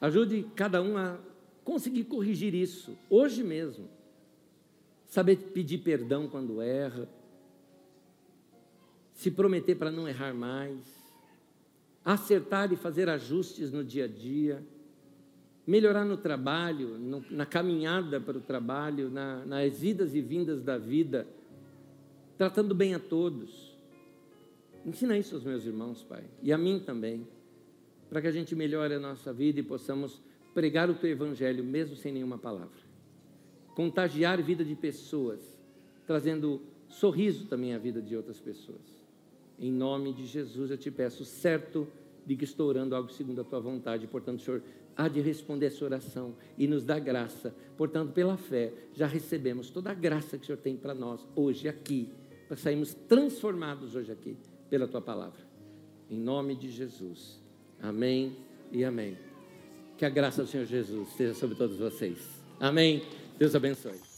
[0.00, 1.18] Ajude cada um a
[1.64, 3.88] conseguir corrigir isso, hoje mesmo.
[5.06, 7.08] Saber pedir perdão quando erra,
[9.12, 10.78] se prometer para não errar mais,
[12.04, 14.62] acertar e fazer ajustes no dia a dia,
[15.66, 20.76] melhorar no trabalho, no, na caminhada para o trabalho, na, nas idas e vindas da
[20.76, 21.26] vida,
[22.36, 23.74] tratando bem a todos.
[24.84, 27.26] Ensina isso aos meus irmãos, Pai, e a mim também,
[28.08, 30.20] para que a gente melhore a nossa vida e possamos
[30.54, 32.84] pregar o teu evangelho mesmo sem nenhuma palavra.
[33.74, 35.40] Contagiar a vida de pessoas,
[36.06, 39.04] trazendo sorriso também à vida de outras pessoas.
[39.58, 41.88] Em nome de Jesus eu te peço, certo
[42.24, 44.62] de que estou orando algo segundo a tua vontade, portanto, Senhor,
[44.96, 47.54] há de responder essa oração e nos dá graça.
[47.76, 51.68] Portanto, pela fé, já recebemos toda a graça que o Senhor tem para nós hoje
[51.68, 52.08] aqui,
[52.48, 54.36] para sairmos transformados hoje aqui
[54.70, 55.40] pela tua palavra.
[56.08, 57.43] Em nome de Jesus.
[57.82, 58.36] Amém
[58.72, 59.16] e amém.
[59.96, 62.18] Que a graça do Senhor Jesus esteja sobre todos vocês.
[62.58, 63.02] Amém.
[63.38, 64.13] Deus abençoe.